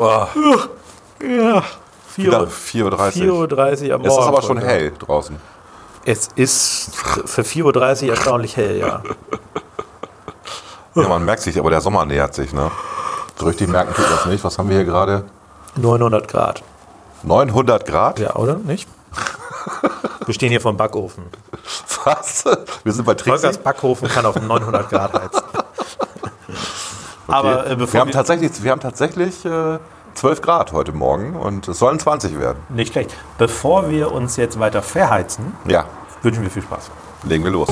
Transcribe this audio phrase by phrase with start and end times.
[0.00, 0.26] Oh,
[1.22, 1.62] Ja.
[2.08, 3.44] 4 wieder Uhr, 4.30 Uhr.
[3.46, 4.06] 4.30 Uhr am Morgen.
[4.06, 5.36] Es ist aber schon hell draußen.
[6.06, 6.90] Es ist
[7.26, 9.02] für 4.30 Uhr erstaunlich hell, ja.
[10.94, 12.70] Ja, man merkt sich, aber der Sommer nähert sich, ne?
[13.38, 14.42] So richtig merken tut das nicht.
[14.42, 15.24] Was haben wir hier gerade?
[15.76, 16.62] 900 Grad.
[17.22, 18.18] 900 Grad?
[18.18, 18.54] Ja, oder?
[18.56, 18.88] Nicht?
[20.24, 21.24] Wir stehen hier vom Backofen.
[22.04, 22.44] Was?
[22.82, 23.60] Wir sind bei Volkers Trixie.
[23.62, 25.39] Backofen kann auf 900 Grad heizen.
[27.32, 29.78] Aber äh, bevor Wir haben tatsächlich, wir haben tatsächlich äh,
[30.14, 32.58] 12 Grad heute Morgen und es sollen 20 werden.
[32.68, 33.14] nicht schlecht.
[33.38, 35.84] Bevor wir uns jetzt weiter verheizen, Ja,
[36.22, 36.90] wünschen wir viel Spaß.
[37.24, 37.68] legen wir los.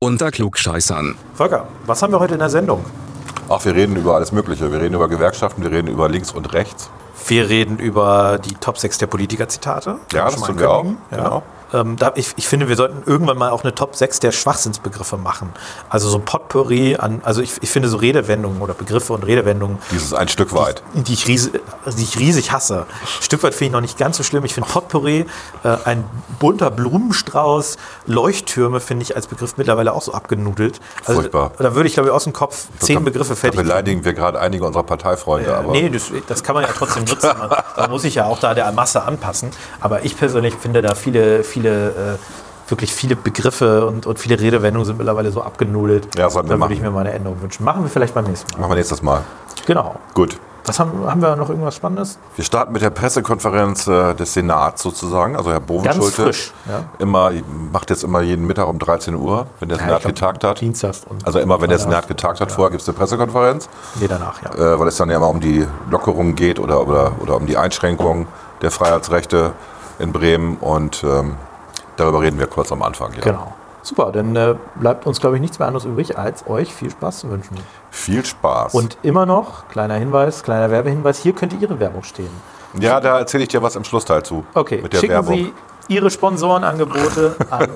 [0.00, 1.16] Unter Klugscheißern.
[1.34, 2.84] Volker, was haben wir heute in der Sendung?
[3.48, 4.70] Ach, wir reden über alles Mögliche.
[4.72, 6.90] Wir reden über Gewerkschaften, wir reden über links und rechts.
[7.26, 9.98] Wir reden über die Top 6 der Politiker-Zitate.
[10.12, 10.84] Ja, das schon tun mal wir auch.
[10.84, 11.16] Ja.
[11.16, 11.42] Genau.
[11.74, 15.16] Ähm, da, ich, ich finde, wir sollten irgendwann mal auch eine Top 6 der Schwachsinnsbegriffe
[15.18, 15.50] machen.
[15.90, 20.14] Also so Potpourri an, also ich, ich finde so Redewendungen oder Begriffe und Redewendungen, Dieses
[20.14, 20.82] ein Stück weit.
[20.94, 22.86] die ich, ries, die ich riesig hasse.
[23.02, 24.44] Ein Stück weit finde ich noch nicht ganz so schlimm.
[24.44, 25.26] Ich finde Potpourri,
[25.64, 26.04] äh, ein
[26.38, 30.80] bunter Blumenstrauß, Leuchttürme finde ich als Begriff mittlerweile auch so abgenudelt.
[31.04, 31.52] Also, Furchtbar.
[31.58, 34.14] Da würde ich, glaube ich, aus dem Kopf zehn Da- Begriffe Da fertig beleidigen wir
[34.14, 35.50] gerade einige unserer Parteifreunde.
[35.50, 37.30] ja, aber nee, das, das kann man ja trotzdem nutzen.
[37.38, 39.50] Man, man muss sich ja auch da der Masse anpassen.
[39.80, 44.86] Aber ich persönlich finde da viele, viele, äh, wirklich viele Begriffe und, und viele Redewendungen
[44.86, 46.08] sind mittlerweile so abgenudelt.
[46.16, 47.64] Ja, sollten wir da würde ich mir mal eine Änderung wünschen.
[47.64, 48.60] Machen wir vielleicht beim nächsten Mal.
[48.60, 49.22] machen wir nächstes Mal.
[49.66, 49.96] Genau.
[50.14, 50.38] Gut.
[50.66, 52.18] Was haben, haben wir noch irgendwas Spannendes?
[52.36, 55.36] Wir starten mit der Pressekonferenz äh, des Senats sozusagen.
[55.36, 56.84] Also Herr Bovenschulte frisch, ja.
[56.98, 57.32] immer,
[57.70, 60.60] macht jetzt immer jeden Mittag um 13 Uhr, wenn der Senat ich glaub, getagt hat.
[60.62, 61.78] Dienstags und Also immer, wenn der.
[61.78, 63.68] Senat getagt hat, vorher gibt es eine Pressekonferenz,
[64.00, 64.54] Nee, danach, ja.
[64.54, 67.58] äh, weil es dann ja immer um die Lockerung geht oder, oder, oder um die
[67.58, 68.26] Einschränkung
[68.62, 69.52] der Freiheitsrechte
[69.98, 70.56] in Bremen.
[70.56, 71.34] Und ähm,
[71.96, 73.12] darüber reden wir kurz am Anfang.
[73.14, 73.20] Ja.
[73.20, 73.52] Genau.
[73.82, 77.20] Super, dann äh, bleibt uns, glaube ich, nichts mehr anderes übrig, als euch viel Spaß
[77.20, 77.58] zu wünschen.
[77.90, 78.72] Viel Spaß.
[78.72, 82.30] Und immer noch, kleiner Hinweis, kleiner Werbehinweis, hier könnte Ihre Werbung stehen.
[82.78, 84.44] ja, da erzähle ich dir was im Schlussteil zu.
[84.54, 85.34] Okay, Mit der schicken Werbung.
[85.34, 85.52] Sie
[85.88, 87.68] Ihre Sponsorenangebote an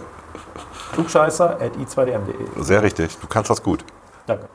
[0.95, 2.63] klugscheißer.i2dm.de.
[2.65, 3.19] Sehr richtig.
[3.19, 3.85] Du kannst das gut.
[4.27, 4.49] Danke.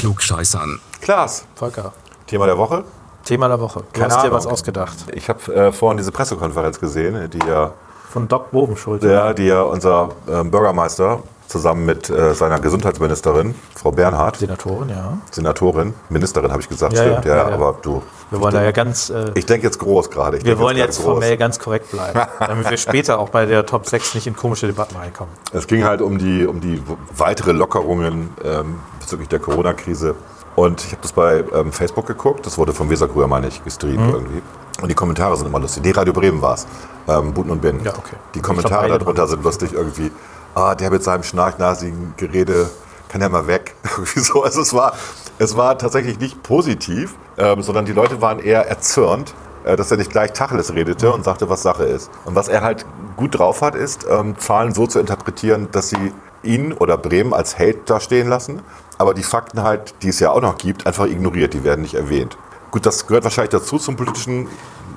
[0.00, 0.80] Klugscheißern.
[1.02, 1.92] Klaas, Volker,
[2.26, 2.84] Thema der Woche.
[3.24, 3.80] Thema der Woche.
[3.92, 4.32] Du Keine hast dir Ahnung.
[4.38, 4.96] was ausgedacht.
[5.12, 7.72] Ich habe äh, vorhin diese Pressekonferenz gesehen, die ja,
[8.10, 9.06] Von Doc Bovenschulte.
[9.06, 15.18] der, die ja unser ähm, Bürgermeister zusammen mit äh, seiner Gesundheitsministerin, Frau Bernhard, Senatorin, ja.
[15.32, 17.54] Senatorin, Ministerin habe ich gesagt, Ja, stimmt, ja, ja, ja, ja.
[17.56, 18.02] aber du.
[18.30, 20.42] Wir wollen da ja ganz, äh, Ich denke jetzt groß gerade.
[20.42, 21.04] Wir wollen jetzt groß.
[21.04, 24.66] formell ganz korrekt bleiben, damit wir später auch bei der Top 6 nicht in komische
[24.68, 25.34] Debatten reinkommen.
[25.52, 26.80] Es ging halt um die, um die
[27.16, 28.78] weitere Lockerungen ähm,
[29.10, 30.14] bezüglich der Corona-Krise.
[30.54, 32.46] Und ich habe das bei ähm, Facebook geguckt.
[32.46, 34.08] Das wurde vom Weserkurier, meine ich, gestreamt Mhm.
[34.14, 34.42] irgendwie.
[34.80, 35.82] Und die Kommentare sind immer lustig.
[35.84, 36.66] Nee, Radio Bremen war es.
[37.08, 37.82] Ähm, Buten und Bin.
[37.82, 38.16] Ja, okay.
[38.34, 40.12] Die Kommentare glaub, darunter sind lustig irgendwie.
[40.54, 42.70] Ah, der mit seinem schnarchnasigen Gerede
[43.08, 43.74] kann ja mal weg.
[44.14, 44.44] So.
[44.44, 44.92] Also es war,
[45.38, 49.34] es war tatsächlich nicht positiv, ähm, sondern die Leute waren eher erzürnt,
[49.64, 51.14] äh, dass er nicht gleich Tacheles redete Mhm.
[51.14, 52.10] und sagte, was Sache ist.
[52.24, 56.12] Und was er halt gut drauf hat, ist, ähm, Zahlen so zu interpretieren, dass sie
[56.42, 58.60] ihn oder Bremen als Held dastehen lassen,
[58.98, 61.94] aber die Fakten halt, die es ja auch noch gibt, einfach ignoriert, die werden nicht
[61.94, 62.36] erwähnt.
[62.70, 64.48] Gut, das gehört wahrscheinlich dazu zum politischen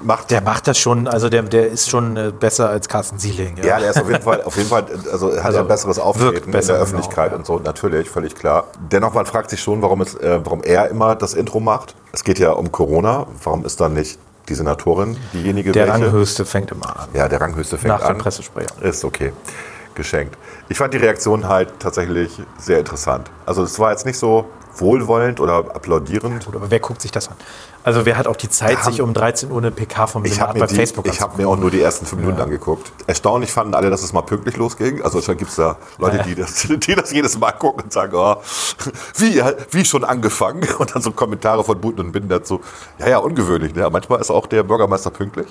[0.03, 0.31] Macht.
[0.31, 3.55] Der macht das schon, also der, der ist schon äh, besser als Carsten Sieling.
[3.63, 5.97] Ja, der ist auf jeden Fall, auf jeden Fall also hat Also er ein besseres
[5.97, 7.37] Auftreten besser, in der genau, Öffentlichkeit ja.
[7.37, 8.65] und so, natürlich, völlig klar.
[8.91, 11.95] Dennoch, man fragt sich schon, warum, es, äh, warum er immer das Intro macht.
[12.11, 13.27] Es geht ja um Corona.
[13.43, 14.19] Warum ist dann nicht
[14.49, 16.05] die Senatorin diejenige, Der welche?
[16.05, 17.07] Ranghöchste fängt immer an.
[17.13, 18.15] Ja, der Ranghöchste fängt Nach an.
[18.15, 18.73] dem Pressesprecher.
[18.81, 19.31] Ist okay.
[19.95, 20.37] Geschenkt.
[20.69, 23.29] Ich fand die Reaktion halt tatsächlich sehr interessant.
[23.45, 24.45] Also es war jetzt nicht so
[24.75, 26.43] wohlwollend oder applaudierend.
[26.45, 27.35] Gut, aber wer guckt sich das an?
[27.83, 30.39] Also wer hat auch die Zeit, haben- sich um 13 Uhr eine PK vom Senat
[30.47, 32.91] habe bei mir, die- Facebook ich hab mir auch nur die ersten fünf Minuten angeguckt.
[33.05, 35.03] Erstaunlich fanden alle, dass es mal pünktlich losging.
[35.03, 38.13] Also schon gibt es da Leute, die das, die das jedes Mal gucken und sagen,
[38.15, 38.37] oh,
[39.17, 40.67] wie, wie schon angefangen?
[40.79, 42.59] Und dann so Kommentare von Buten und Binden dazu.
[42.97, 43.75] Ja, ja, ungewöhnlich.
[43.75, 43.87] Ne?
[43.91, 45.47] Manchmal ist auch der Bürgermeister pünktlich.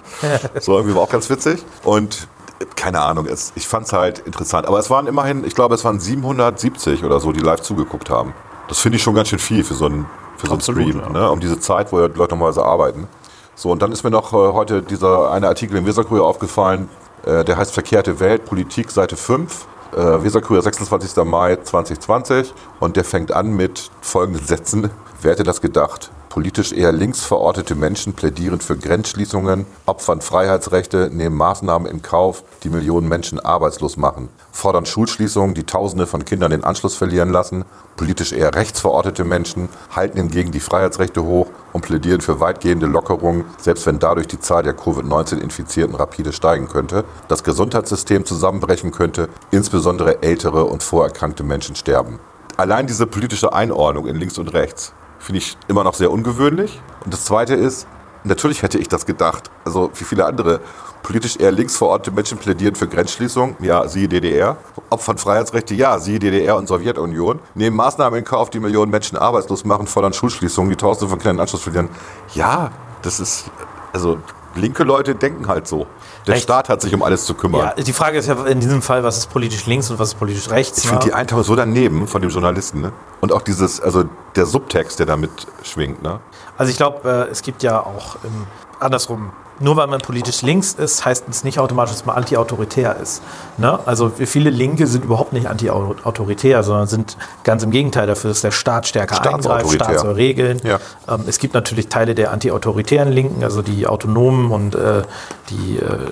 [0.60, 1.64] So irgendwie war auch ganz witzig.
[1.84, 2.26] Und
[2.76, 4.66] keine Ahnung, es, ich fand es halt interessant.
[4.66, 8.34] Aber es waren immerhin, ich glaube, es waren 770 oder so, die live zugeguckt haben.
[8.68, 10.06] Das finde ich schon ganz schön viel für so einen,
[10.36, 11.00] für so einen Stream.
[11.00, 11.08] ja.
[11.08, 11.30] Ne?
[11.30, 13.08] Um diese Zeit, wo ja Leute normalerweise arbeiten.
[13.54, 16.88] So, und dann ist mir noch äh, heute dieser eine Artikel im Weserkurier aufgefallen,
[17.24, 19.66] äh, der heißt Verkehrte Welt, Politik, Seite 5.
[19.94, 21.22] Äh, Weserkurier, 26.
[21.24, 22.54] Mai 2020.
[22.80, 24.90] Und der fängt an mit folgenden Sätzen.
[25.20, 26.10] Wer hätte das gedacht?
[26.32, 32.70] Politisch eher links verortete Menschen plädieren für Grenzschließungen, opfern Freiheitsrechte, nehmen Maßnahmen in Kauf, die
[32.70, 37.66] Millionen Menschen arbeitslos machen, fordern Schulschließungen, die Tausende von Kindern den Anschluss verlieren lassen,
[37.98, 43.44] politisch eher rechts verortete Menschen halten hingegen die Freiheitsrechte hoch und plädieren für weitgehende Lockerungen,
[43.58, 50.22] selbst wenn dadurch die Zahl der Covid-19-Infizierten rapide steigen könnte, das Gesundheitssystem zusammenbrechen könnte, insbesondere
[50.22, 52.20] ältere und vorerkrankte Menschen sterben.
[52.56, 56.80] Allein diese politische Einordnung in links und rechts finde ich immer noch sehr ungewöhnlich.
[57.04, 57.86] Und das Zweite ist,
[58.24, 60.60] natürlich hätte ich das gedacht, also wie viele andere
[61.02, 64.56] politisch eher links verortete Menschen plädieren für Grenzschließung, ja, siehe DDR,
[64.90, 69.64] opfern Freiheitsrechte, ja, siehe DDR und Sowjetunion, nehmen Maßnahmen in Kauf, die Millionen Menschen arbeitslos
[69.64, 71.88] machen, fordern Schulschließungen, die Tausende von Kindern Anschluss verlieren.
[72.34, 72.70] Ja,
[73.02, 73.50] das ist,
[73.92, 74.18] also
[74.54, 75.86] linke Leute denken halt so.
[76.26, 76.44] Der Recht.
[76.44, 77.72] Staat hat sich um alles zu kümmern.
[77.76, 80.18] Ja, die Frage ist ja in diesem Fall, was ist politisch links und was ist
[80.18, 80.78] politisch rechts?
[80.78, 81.10] Ich finde ne?
[81.10, 82.80] die Einteilung so daneben von dem Journalisten.
[82.80, 82.92] Ne?
[83.20, 84.04] Und auch dieses, also
[84.36, 85.30] der Subtext, der damit
[85.62, 86.02] schwingt.
[86.02, 86.20] Ne?
[86.56, 88.46] Also ich glaube, äh, es gibt ja auch ähm,
[88.78, 89.32] andersrum.
[89.60, 93.22] Nur weil man politisch links ist, heißt es nicht automatisch, dass man antiautoritär ist.
[93.58, 93.78] Ne?
[93.86, 98.50] Also viele Linke sind überhaupt nicht antiautoritär, sondern sind ganz im Gegenteil dafür, dass der
[98.50, 99.84] Staat stärker eingreift, Staatsautoritär.
[99.84, 100.60] Staat soll regeln.
[100.64, 100.78] Ja.
[101.08, 105.02] Ähm, es gibt natürlich Teile der antiautoritären Linken, also die Autonomen und äh,
[105.50, 106.10] die, äh,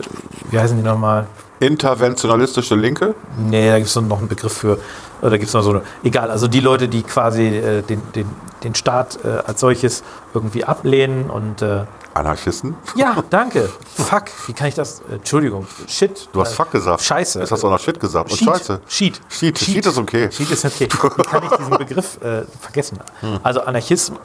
[0.51, 1.27] wie heißen die nochmal?
[1.61, 3.15] Interventionalistische Linke?
[3.37, 4.79] Nee, da gibt es noch einen Begriff für,
[5.21, 8.01] oder da gibt es noch so eine, egal, also die Leute, die quasi äh, den,
[8.15, 8.27] den,
[8.65, 10.03] den Staat äh, als solches
[10.33, 11.85] irgendwie ablehnen und äh,
[12.21, 12.75] Anarchisten?
[12.95, 13.69] ja, danke.
[13.97, 15.01] Fuck, wie kann ich das?
[15.11, 16.29] äh, Entschuldigung, Shit.
[16.33, 17.03] Du hast Fuck gesagt.
[17.03, 17.41] Scheiße.
[17.41, 18.31] Jetzt hast du auch noch Shit gesagt.
[18.31, 18.49] Und Sheet.
[18.49, 18.81] Scheiße.
[18.89, 19.21] Sheet.
[19.29, 19.59] Sheet.
[19.59, 20.31] Sheet ist okay.
[20.31, 20.89] Sheet ist okay.
[20.91, 22.99] Wie kann ich diesen Begriff äh, vergessen?
[23.43, 24.19] Also Anarchismus,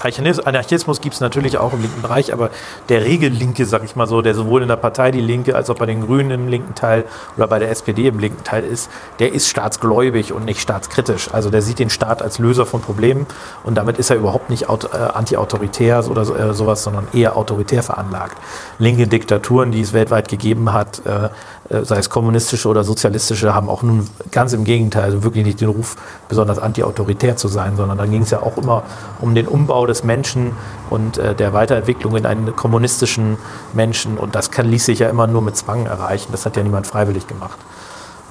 [0.46, 2.50] Anarchismus gibt es natürlich auch im linken Bereich, aber
[2.90, 5.76] der Regellinke, sag ich mal so, der sowohl in der Partei die Linke als auch
[5.76, 7.06] bei den Grünen im linken Teil
[7.38, 8.90] oder bei der SPD im linken Teil ist,
[9.20, 11.30] der ist staatsgläubig und nicht staatskritisch.
[11.34, 13.26] Also der sieht den Staat als Löser von Problemen
[13.64, 18.38] und damit ist er überhaupt nicht äh, anti-autoritär oder äh, sowas, sondern eher autoritär veranlagt.
[18.80, 21.30] Linke Diktaturen, die es weltweit gegeben hat, äh,
[21.70, 25.62] äh, sei es kommunistische oder sozialistische, haben auch nun ganz im Gegenteil also wirklich nicht
[25.62, 25.96] den Ruf,
[26.30, 28.84] besonders anti-autoritär zu sein, sondern da ging es ja auch immer
[29.20, 30.52] um den Umbau des Menschen
[30.90, 33.38] und äh, der Weiterentwicklung in einen kommunistischen
[33.74, 36.28] Menschen und das kann, ließ sich ja immer nur mit Zwang erreichen.
[36.32, 37.58] Das hat ja niemand freiwillig gemacht.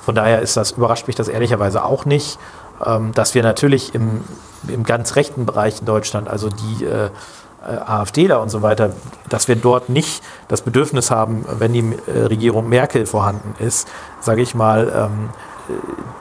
[0.05, 2.39] Von daher ist das, überrascht mich das ehrlicherweise auch nicht,
[2.85, 4.21] ähm, dass wir natürlich im,
[4.69, 6.85] im ganz rechten Bereich in Deutschland, also die
[7.65, 8.91] AfDler und so weiter,
[9.29, 13.89] dass wir dort nicht das Bedürfnis haben, wenn die äh, Regierung Merkel vorhanden ist,
[14.21, 15.31] sage ich mal, ähm,
[15.69, 15.73] äh,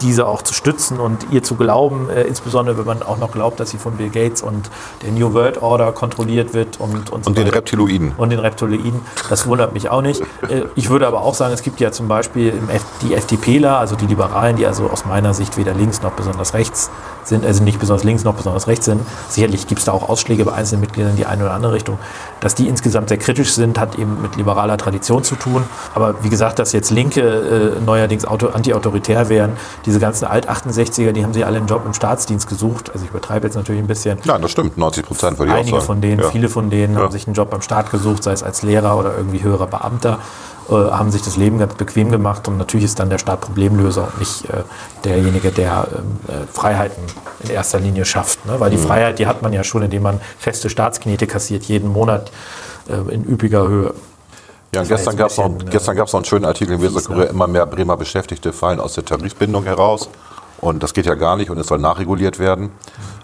[0.01, 3.59] diese auch zu stützen und ihr zu glauben, äh, insbesondere wenn man auch noch glaubt,
[3.59, 4.69] dass sie von Bill Gates und
[5.01, 8.13] der New World Order kontrolliert wird und, und, so Und den weiter Reptiloiden.
[8.17, 9.01] und den Reptiloiden.
[9.29, 10.21] Das wundert mich auch nicht.
[10.49, 12.53] Äh, Ich würde aber auch sagen, es gibt ja zum Beispiel
[13.01, 16.89] die FDPler, also die Liberalen, die also aus meiner Sicht weder links noch besonders rechts
[17.29, 19.01] sind, also nicht besonders links noch besonders rechts sind.
[19.29, 21.97] Sicherlich gibt es da auch Ausschläge bei einzelnen Mitgliedern in die eine oder andere Richtung.
[22.39, 25.63] Dass die insgesamt sehr kritisch sind, hat eben mit liberaler Tradition zu tun.
[25.95, 29.53] Aber wie gesagt, dass jetzt Linke äh, neuerdings auto, anti-autoritär wären,
[29.85, 32.91] diese ganzen Alt-68er, die haben sich alle einen Job im Staatsdienst gesucht.
[32.91, 34.19] Also ich übertreibe jetzt natürlich ein bisschen.
[34.23, 34.77] Ja, das stimmt.
[34.77, 35.85] 90 Prozent würde ich auch Einige sagen.
[35.85, 36.29] von denen, ja.
[36.29, 37.01] viele von denen Ja.
[37.01, 40.19] haben sich einen Job beim Staat gesucht, sei es als Lehrer oder irgendwie höherer Beamter,
[40.69, 44.07] äh, haben sich das Leben ganz bequem gemacht und natürlich ist dann der Staat Problemlöser
[44.07, 44.63] und nicht äh,
[45.03, 47.03] derjenige, der ähm, äh, Freiheiten
[47.43, 48.45] in erster Linie schafft.
[48.45, 48.59] Ne?
[48.59, 48.75] Weil Mhm.
[48.77, 52.31] die Freiheit, die hat man ja schon, indem man feste Staatsknete kassiert, jeden Monat
[52.89, 53.93] äh, in üppiger Höhe.
[54.73, 57.29] Ja, gestern gab es noch, bisschen, gestern gab's noch einen schönen Artikel im fies, Weserkurier,
[57.29, 60.09] immer mehr Bremer Beschäftigte fallen aus der Tarifbindung heraus.
[60.61, 62.71] Und das geht ja gar nicht und es soll nachreguliert werden.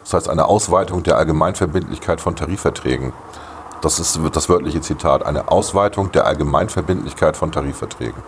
[0.04, 3.14] Das heißt, eine Ausweitung der Allgemeinverbindlichkeit von Tarifverträgen.
[3.82, 5.26] Das ist das wörtliche Zitat.
[5.26, 8.22] Eine Ausweitung der Allgemeinverbindlichkeit von Tarifverträgen.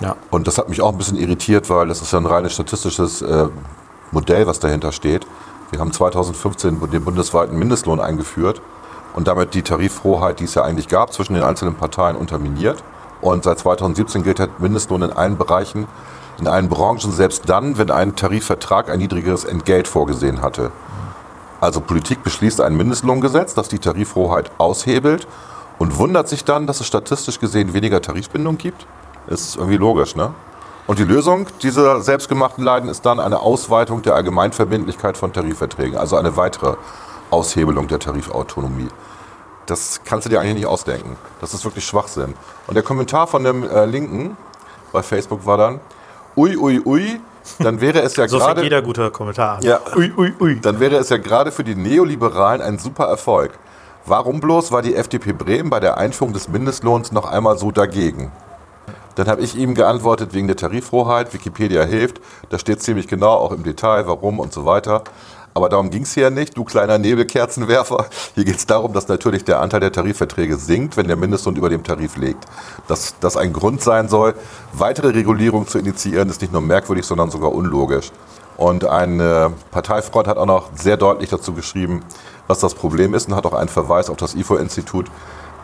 [0.00, 0.16] Ja.
[0.30, 3.22] Und das hat mich auch ein bisschen irritiert, weil das ist ja ein reines statistisches
[3.22, 3.48] äh,
[4.12, 5.26] Modell, was dahinter steht.
[5.70, 8.62] Wir haben 2015 den bundesweiten Mindestlohn eingeführt
[9.14, 12.82] und damit die Tarifhoheit, die es ja eigentlich gab, zwischen den einzelnen Parteien unterminiert.
[13.20, 15.88] Und seit 2017 gilt der Mindestlohn in allen Bereichen,
[16.38, 20.70] in allen Branchen, selbst dann, wenn ein Tarifvertrag ein niedrigeres Entgelt vorgesehen hatte.
[21.60, 25.26] Also Politik beschließt ein Mindestlohngesetz, das die Tarifhoheit aushebelt
[25.78, 28.86] und wundert sich dann, dass es statistisch gesehen weniger Tarifbindung gibt.
[29.26, 30.32] Ist irgendwie logisch, ne?
[30.86, 36.16] Und die Lösung dieser selbstgemachten Leiden ist dann eine Ausweitung der Allgemeinverbindlichkeit von Tarifverträgen, also
[36.16, 36.76] eine weitere
[37.30, 38.88] Aushebelung der Tarifautonomie.
[39.66, 41.18] Das kannst du dir eigentlich nicht ausdenken.
[41.42, 42.32] Das ist wirklich Schwachsinn.
[42.66, 44.38] Und der Kommentar von dem äh, Linken
[44.90, 45.80] bei Facebook war dann,
[46.36, 47.20] ui, ui, ui,
[47.58, 48.62] dann wäre es ja So fängt gerade...
[48.62, 49.62] jeder gute Kommentar.
[49.62, 49.80] Ja.
[49.96, 50.60] Ui, ui, ui.
[50.60, 53.58] Dann wäre es ja gerade für die Neoliberalen ein super Erfolg.
[54.06, 58.32] Warum bloß war die FDP Bremen bei der Einführung des Mindestlohns noch einmal so dagegen?
[59.16, 63.50] Dann habe ich ihm geantwortet, wegen der Tarifhoheit, Wikipedia hilft, da steht ziemlich genau auch
[63.50, 65.02] im Detail, warum und so weiter.
[65.54, 68.06] Aber darum ging es hier nicht, du kleiner Nebelkerzenwerfer.
[68.34, 71.68] Hier geht es darum, dass natürlich der Anteil der Tarifverträge sinkt, wenn der Mindestlohn über
[71.68, 72.44] dem Tarif liegt.
[72.86, 74.34] Dass das ein Grund sein soll,
[74.72, 78.10] weitere Regulierung zu initiieren, ist nicht nur merkwürdig, sondern sogar unlogisch.
[78.56, 82.02] Und ein äh, Parteifreund hat auch noch sehr deutlich dazu geschrieben,
[82.48, 85.06] was das Problem ist und hat auch einen Verweis auf das IFO-Institut,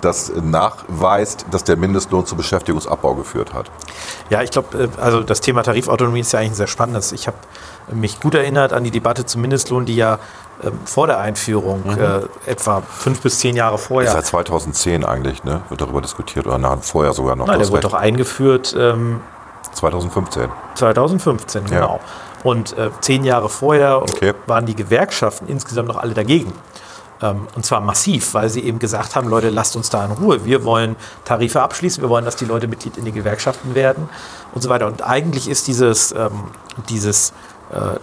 [0.00, 3.71] das nachweist, dass der Mindestlohn zu Beschäftigungsabbau geführt hat.
[4.29, 7.12] Ja, ich glaube, also das Thema Tarifautonomie ist ja eigentlich ein sehr spannendes.
[7.12, 7.37] Ich habe
[7.93, 10.19] mich gut erinnert an die Debatte zum Mindestlohn, die ja
[10.62, 15.62] ähm, vor der Einführung, äh, etwa fünf bis zehn Jahre vorher, Seit 2010 eigentlich, ne,
[15.69, 17.47] wird darüber diskutiert oder nach, vorher sogar noch.
[17.47, 17.85] Nein, der wurde recht.
[17.85, 19.21] doch eingeführt ähm,
[19.73, 20.49] 2015.
[20.75, 21.69] 2015, Ja.
[21.81, 22.00] genau.
[22.43, 24.35] Und äh, zehn Jahre vorher Okay.
[24.47, 26.53] waren die Gewerkschaften insgesamt noch alle dagegen.
[27.23, 30.45] Ähm, und zwar massiv, weil sie eben gesagt haben, Leute, lasst uns da in Ruhe.
[30.45, 34.09] Wir wollen Tarife abschließen, wir wollen, dass die Leute Mitglied in den Gewerkschaften werden
[34.53, 34.87] und so weiter.
[34.87, 36.33] Und eigentlich ist dieses, ähm,
[36.91, 37.33] dieses,
[37.73, 37.99] äh,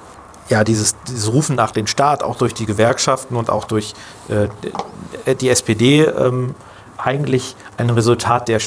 [0.50, 3.94] ja, dieses, dieses Rufen nach den Staat auch durch die Gewerkschaften und auch durch
[4.27, 6.56] äh, die SPD ähm,
[6.98, 8.60] eigentlich ein Resultat der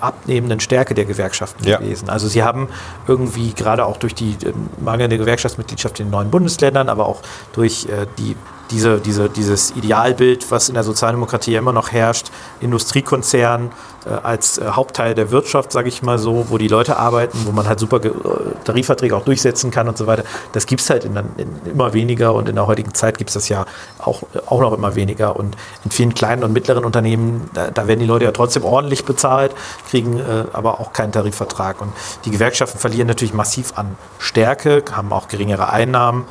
[0.00, 1.78] abnehmenden Stärke der Gewerkschaften Ja.
[1.78, 2.10] gewesen.
[2.10, 2.68] Also sie haben
[3.06, 7.20] irgendwie gerade auch durch die ähm, mangelnde Gewerkschaftsmitgliedschaft in den neuen Bundesländern, aber auch
[7.52, 8.36] durch äh, die,
[8.70, 13.70] diese, diese, dieses Idealbild, was in der Sozialdemokratie ja immer noch herrscht, Industriekonzern äh,
[14.10, 17.68] als äh, Hauptteil der Wirtschaft, sage ich mal so, wo die Leute arbeiten, wo man
[17.68, 18.10] halt super äh,
[18.64, 20.24] Tarifverträge auch durchsetzen kann und so weiter.
[20.52, 23.34] Das gibt es halt in, in immer weniger und in der heutigen Zeit gibt es
[23.34, 23.66] das ja
[23.98, 25.36] auch, auch noch immer weniger.
[25.36, 29.04] Und in vielen kleinen und mittleren Unternehmen, da, da werden die Leute ja trotzdem ordentlich
[29.04, 29.52] bezahlt,
[29.90, 31.80] kriegen äh, aber auch keinen Tarifvertrag.
[31.80, 31.92] Und
[32.24, 36.26] die Gewerkschaften verlieren natürlich massiv an Stärke, haben auch geringere Einnahmen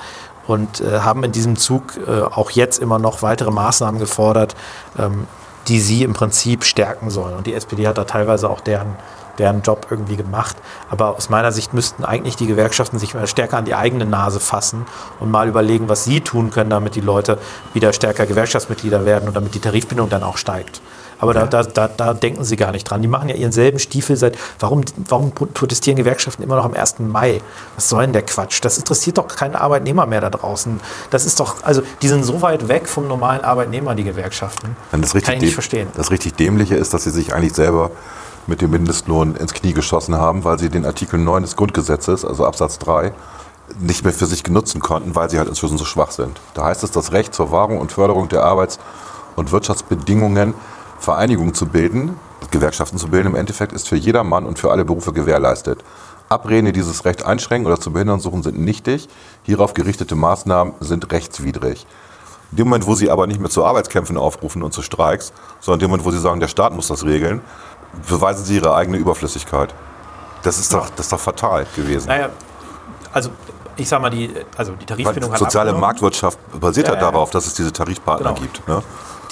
[0.47, 4.55] und äh, haben in diesem Zug äh, auch jetzt immer noch weitere Maßnahmen gefordert,
[4.97, 5.27] ähm,
[5.67, 7.35] die sie im Prinzip stärken sollen.
[7.35, 8.95] Und die SPD hat da teilweise auch deren,
[9.37, 10.55] deren Job irgendwie gemacht.
[10.89, 14.85] Aber aus meiner Sicht müssten eigentlich die Gewerkschaften sich stärker an die eigene Nase fassen
[15.19, 17.37] und mal überlegen, was sie tun können, damit die Leute
[17.73, 20.81] wieder stärker Gewerkschaftsmitglieder werden und damit die Tarifbindung dann auch steigt.
[21.19, 23.01] Aber da, da, da, da denken sie gar nicht dran.
[23.01, 24.37] Die machen ja ihren selben Stiefel seit.
[24.59, 26.99] Warum, warum protestieren Gewerkschaften immer noch am 1.
[26.99, 27.41] Mai?
[27.75, 28.59] Was soll denn der Quatsch?
[28.63, 30.79] Das interessiert doch keinen Arbeitnehmer mehr da draußen.
[31.09, 34.75] Das ist doch, also die sind so weit weg vom normalen Arbeitnehmer, die Gewerkschaften.
[34.91, 35.87] Wenn das richtig Kann ich nicht verstehen.
[35.95, 37.91] Das richtig Dämliche ist, dass sie sich eigentlich selber
[38.47, 42.45] mit dem Mindestlohn ins Knie geschossen haben, weil sie den Artikel 9 des Grundgesetzes, also
[42.45, 43.11] Absatz 3,
[43.79, 46.39] nicht mehr für sich genutzen konnten, weil sie halt inzwischen so schwach sind.
[46.53, 48.79] Da heißt es, das Recht zur Wahrung und Förderung der Arbeits-
[49.35, 50.53] und Wirtschaftsbedingungen,
[51.05, 52.19] Vereinigungen zu bilden,
[52.51, 55.83] Gewerkschaften zu bilden, im Endeffekt ist für jedermann und für alle Berufe gewährleistet.
[56.29, 59.07] Abreden, die dieses Recht einschränken oder zu behindern suchen, sind nichtig.
[59.43, 61.85] Hierauf gerichtete Maßnahmen sind rechtswidrig.
[62.51, 65.79] In dem Moment, wo sie aber nicht mehr zu Arbeitskämpfen aufrufen und zu Streiks, sondern
[65.79, 67.41] in dem Moment, wo sie sagen, der Staat muss das regeln,
[68.09, 69.73] beweisen sie ihre eigene Überflüssigkeit.
[70.41, 72.07] Das ist doch, das ist doch fatal gewesen.
[72.07, 72.29] Naja,
[73.13, 73.29] also
[73.77, 75.73] ich sag mal, die, also die Weil Tarifbindung hat soziale.
[75.73, 77.11] Marktwirtschaft basiert Ja, halt ja, ja.
[77.11, 78.41] darauf, dass es diese Tarifpartner Genau.
[78.41, 78.67] gibt.
[78.67, 78.81] Ne?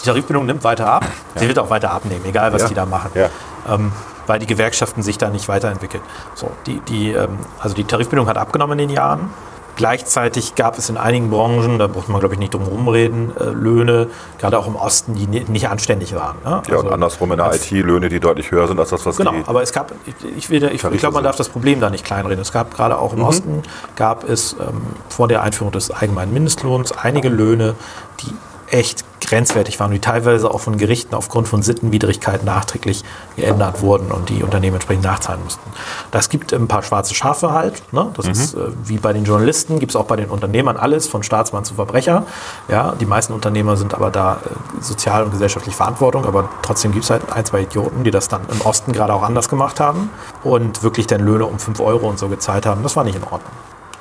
[0.04, 1.06] Die Tarifbindung nimmt weiter ab.
[1.36, 2.68] Sie wird auch weiter abnehmen, egal was Ja.
[2.68, 3.12] die da machen.
[3.16, 3.30] Ja.
[3.70, 3.92] Ähm,
[4.28, 6.04] weil die Gewerkschaften sich da nicht weiterentwickeln.
[6.36, 9.30] So, die, die, ähm, also die Tarifbindung hat abgenommen in den Jahren.
[9.76, 13.46] Gleichzeitig gab es in einigen Branchen, da braucht man glaube ich nicht drum rumreden, äh,
[13.46, 14.08] Löhne,
[14.38, 16.36] gerade auch im Osten, die ni- nicht anständig waren.
[16.46, 16.62] Ne?
[16.68, 19.18] Ja, Also, und andersrum in der IT Löhne, die deutlich höher sind als das, was
[19.18, 19.44] Genau, die.
[19.48, 20.14] aber es gab, ich,
[20.52, 22.40] ich, ich, glaube, man darf das Problem da nicht kleinreden.
[22.40, 23.26] Es gab gerade auch im Mhm.
[23.26, 23.62] Osten,
[23.96, 27.74] gab es ähm, vor der Einführung des allgemeinen Mindestlohns einige Löhne,
[28.22, 28.32] die
[28.74, 33.04] echt grenzwertig waren, die teilweise auch von Gerichten aufgrund von Sittenwidrigkeit nachträglich
[33.36, 35.62] geändert wurden und die Unternehmen entsprechend nachzahlen mussten.
[36.12, 37.94] Das gibt ein paar schwarze Schafe halt.
[37.94, 38.04] Ne?
[38.04, 38.14] Mhm.
[38.16, 41.24] Das ist äh, wie bei den Journalisten, gibt es auch bei den Unternehmern alles, von
[41.24, 42.26] Staatsmann zu Verbrecher.
[42.68, 47.06] Ja, die meisten Unternehmer sind aber da äh, sozial und gesellschaftlich Verantwortung, aber trotzdem gibt
[47.06, 50.10] es halt ein, zwei Idioten, die das dann im Osten gerade auch anders gemacht haben
[50.44, 52.82] und wirklich dann Löhne um 5 Euro und so gezahlt haben.
[52.84, 53.52] Das war nicht in Ordnung.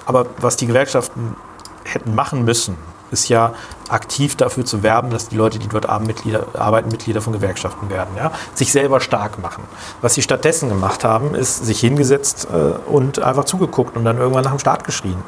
[0.07, 1.37] Aber was die Gewerkschaften
[1.85, 2.77] hätten machen müssen,
[3.13, 3.55] ist ja
[3.89, 8.17] aktiv dafür zu werben, dass die Leute, die dort arbeiten, Mitglieder von Gewerkschaften werden.
[8.17, 8.33] Ja?
[8.55, 9.65] Sich selber stark machen.
[10.01, 14.45] Was sie stattdessen gemacht haben, ist sich hingesetzt äh, und einfach zugeguckt und dann irgendwann
[14.45, 15.23] nach dem Staat geschrien.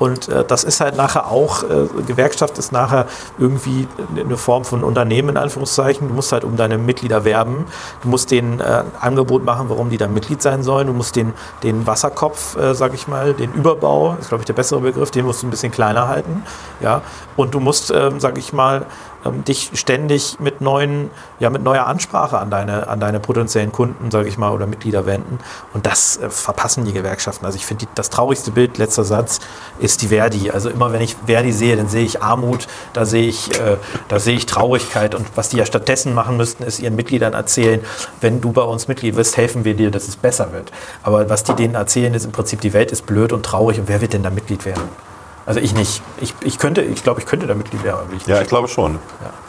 [0.00, 3.06] Und äh, das ist halt nachher auch, äh, Gewerkschaft ist nachher
[3.38, 3.86] irgendwie
[4.18, 6.08] eine Form von Unternehmen in Anführungszeichen.
[6.08, 7.66] Du musst halt um deine Mitglieder werben.
[8.02, 10.86] Du musst denen äh, Angebot machen, warum die da Mitglied sein sollen.
[10.86, 14.54] Du musst den, den Wasserkopf, äh, sag ich mal, den Überbau, ist glaube ich der
[14.54, 16.44] bessere Begriff, den musst du ein bisschen kleiner halten.
[16.80, 17.02] Ja?
[17.36, 18.86] Und du musst, ähm, sag ich mal,
[19.24, 24.10] ähm, dich ständig mit neuen, ja, mit neuer Ansprache an deine, an deine potenziellen Kunden,
[24.10, 25.38] sage ich mal, oder Mitglieder wenden.
[25.74, 27.44] Und das äh, verpassen die Gewerkschaften.
[27.44, 29.40] Also ich finde, das traurigste Bild, letzter Satz,
[29.78, 30.50] ist die Verdi.
[30.50, 33.76] Also immer wenn ich Verdi sehe, dann sehe ich Armut, da sehe ich, äh,
[34.08, 35.14] da sehe ich Traurigkeit.
[35.14, 37.80] Und was die ja stattdessen machen müssten, ist ihren Mitgliedern erzählen,
[38.20, 40.72] wenn du bei uns Mitglied wirst, helfen wir dir, dass es besser wird.
[41.02, 43.88] Aber was die denen erzählen, ist im Prinzip, die Welt ist blöd und traurig und
[43.88, 45.09] wer wird denn da Mitglied werden?
[45.50, 46.00] Also ich nicht.
[46.20, 48.08] Ich, ich könnte, ich glaube, ich könnte da Mitglied werden.
[48.16, 49.00] Ich Ja, ich glaube schon.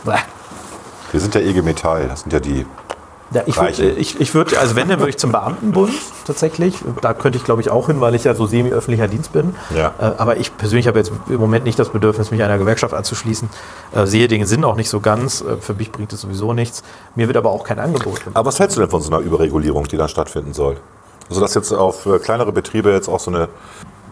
[0.03, 0.15] Ja.
[1.11, 2.65] Wir sind ja IG Metall, das sind ja die.
[3.31, 5.93] Ja, ich würde, ich, ich würd, also wenn, dann würde ich zum Beamtenbund
[6.25, 6.79] tatsächlich.
[7.01, 9.55] Da könnte ich, glaube ich, auch hin, weil ich ja so semi-öffentlicher Dienst bin.
[9.75, 9.93] Ja.
[9.99, 13.47] Äh, aber ich persönlich habe jetzt im Moment nicht das Bedürfnis, mich einer Gewerkschaft anzuschließen.
[13.93, 15.41] Äh, sehe den Sinn auch nicht so ganz.
[15.41, 16.81] Äh, für mich bringt es sowieso nichts.
[17.13, 18.21] Mir wird aber auch kein Angebot.
[18.33, 20.77] Aber was hältst du denn von so einer Überregulierung, die dann stattfinden soll?
[21.29, 23.49] Also dass jetzt auf äh, kleinere Betriebe jetzt auch so eine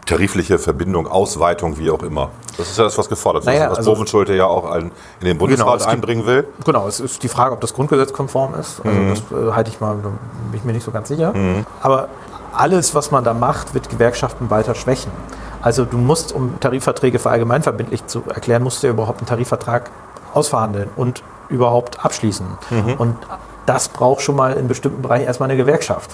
[0.05, 2.29] tarifliche Verbindung, Ausweitung, wie auch immer.
[2.57, 4.91] Das ist ja das, was gefordert wird, Naja, was also- Bovenschulte ja auch in
[5.23, 6.47] den Bundesrat Genau, es gibt- einbringen will.
[6.65, 8.81] Genau, es ist die Frage, ob das grundgesetzkonform ist.
[8.85, 9.09] Also Mhm.
[9.09, 10.13] das äh, halte ich mal, bin
[10.53, 11.33] ich mir nicht so ganz sicher.
[11.81, 12.09] Aber
[12.53, 15.11] alles, was man da macht, wird Gewerkschaften weiter schwächen.
[15.61, 19.91] Also du musst, um Tarifverträge für allgemeinverbindlich zu erklären, musst du ja überhaupt einen Tarifvertrag
[20.33, 22.45] ausverhandeln und überhaupt abschließen.
[22.69, 22.93] Mhm.
[22.97, 23.15] Und
[23.65, 26.11] das braucht schon mal in bestimmten Bereichen erstmal eine Gewerkschaft.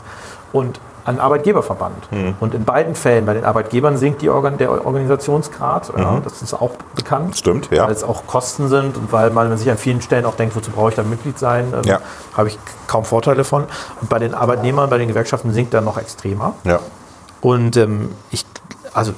[0.51, 2.12] Und einen Arbeitgeberverband.
[2.12, 2.36] Mhm.
[2.40, 5.94] Und in beiden Fällen, bei den Arbeitgebern sinkt die Organ der Organisationsgrad.
[5.98, 7.30] Ja, das ist auch bekannt.
[7.30, 7.34] Mhm.
[7.34, 7.86] Stimmt, ja.
[7.86, 10.72] Weil es auch Kosten sind und weil man sich an vielen Stellen auch denkt, wozu
[10.72, 12.00] brauche ich da Mitglied sein, ähm, Ja.
[12.36, 12.58] habe ich
[12.88, 13.66] kaum Vorteile von.
[14.02, 16.56] Und bei den Arbeitnehmern, bei den Gewerkschaften sinkt dann noch extremer.
[16.64, 16.80] Ja.
[17.42, 18.44] Und ähm, ich,
[18.94, 19.14] also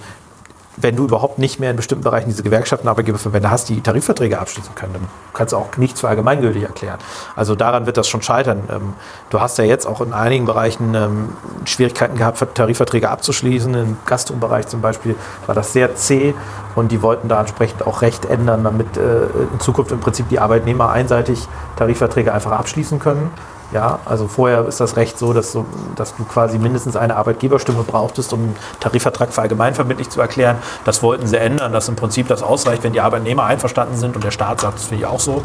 [0.77, 4.75] wenn du überhaupt nicht mehr in bestimmten Bereichen diese Gewerkschaften, Arbeitgeberverbände hast, die Tarifverträge abschließen
[4.75, 6.99] können, dann kannst du auch nichts für allgemeingültig erklären.
[7.35, 8.63] Also daran wird das schon scheitern.
[8.71, 8.93] Ähm,
[9.31, 11.29] du hast ja jetzt auch in einigen Bereichen ähm,
[11.65, 13.73] Schwierigkeiten gehabt, Tarifverträge abzuschließen.
[13.73, 15.15] Im Gastrobereich zum Beispiel
[15.47, 16.35] war das sehr zäh
[16.77, 20.39] und die wollten da entsprechend auch Recht ändern, damit äh, in Zukunft im Prinzip die
[20.39, 23.31] Arbeitnehmer einseitig Tarifverträge einfach abschließen können.
[23.73, 27.83] Ja, also vorher ist das Recht so, dass, so, dass du quasi mindestens eine Arbeitgeberstimme
[27.83, 30.57] brauchtest, um einen Tarifvertrag für allgemeinverbindlich zu erklären.
[30.85, 34.23] Das wollten sie ändern, dass im Prinzip das ausreicht, wenn die Arbeitnehmer einverstanden sind und
[34.23, 35.43] der Staat sagt, das finde ich auch so.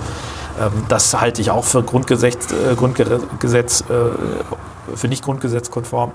[0.60, 6.12] Ähm, das halte ich auch für Grundgesetz, äh, Grundgesetz äh, für nicht grundgesetzkonform.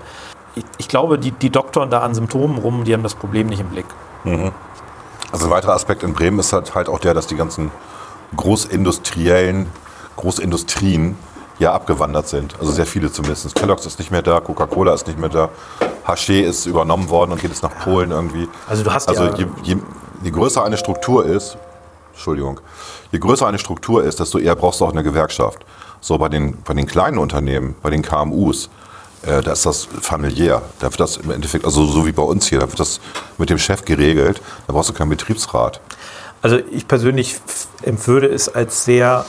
[0.78, 3.68] Ich, glaube, die, die doktoren da an Symptomen rum, die haben das Problem nicht im
[3.68, 3.86] Blick.
[5.32, 7.70] Also ein weiterer Aspekt in Bremen ist halt, halt auch der, dass die ganzen
[8.36, 9.66] großindustriellen
[10.16, 11.16] Großindustrien
[11.58, 12.54] ja abgewandert sind.
[12.60, 13.54] Also sehr viele zumindest.
[13.54, 15.48] Kellogg's ist nicht mehr da, Coca-Cola ist nicht mehr da,
[16.06, 18.48] Haché ist übernommen worden und geht jetzt nach Polen irgendwie.
[18.68, 19.76] Also du hast also ja- je, je,
[20.22, 21.58] je größer eine Struktur ist,
[22.12, 22.60] Entschuldigung,
[23.12, 25.58] je größer eine Struktur ist, desto eher brauchst du auch eine Gewerkschaft.
[26.00, 28.70] So bei den, bei den kleinen Unternehmen, bei den KMUs,
[29.22, 30.62] äh, da ist das familiär.
[30.78, 33.00] Da wird das im Endeffekt, also so wie bei uns hier, da wird das
[33.36, 34.40] mit dem Chef geregelt.
[34.66, 35.80] Da brauchst du keinen Betriebsrat.
[36.40, 37.36] Also ich persönlich
[37.82, 39.24] empfinde es als sehr,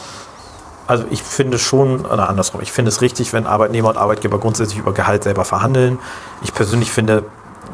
[0.85, 4.77] also ich finde schon, oder andersrum, ich finde es richtig, wenn Arbeitnehmer und Arbeitgeber grundsätzlich
[4.79, 5.97] über Gehalt selber verhandeln.
[6.43, 7.23] Ich persönlich finde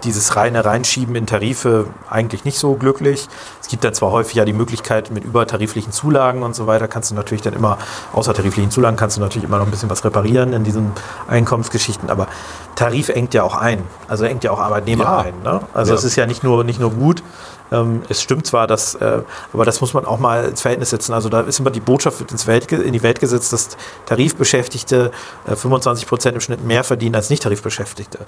[0.04, 3.28] dieses reine Reinschieben in Tarife eigentlich nicht so glücklich.
[3.62, 7.12] Es gibt dann zwar häufig ja die Möglichkeit mit übertariflichen Zulagen und so weiter, kannst
[7.12, 7.78] du natürlich dann immer,
[8.14, 10.92] außertariflichen Zulagen kannst du natürlich immer noch ein bisschen was reparieren in diesen
[11.28, 12.28] Einkommensgeschichten, aber
[12.76, 15.18] Tarif engt ja auch ein, also engt ja auch Arbeitnehmer Ja.
[15.20, 15.34] ein.
[15.44, 15.62] Ne?
[15.74, 15.98] Also Ja.
[15.98, 17.24] es ist ja nicht nur, nicht nur gut,
[17.72, 21.14] ähm, es stimmt zwar, dass, äh, aber das muss man auch mal ins Verhältnis setzen.
[21.14, 23.70] Also da ist immer die Botschaft ins Welt, in die Welt gesetzt, dass
[24.06, 25.12] Tarifbeschäftigte
[25.48, 28.20] äh, 25 Prozent im Schnitt mehr verdienen als Nicht-Tarifbeschäftigte.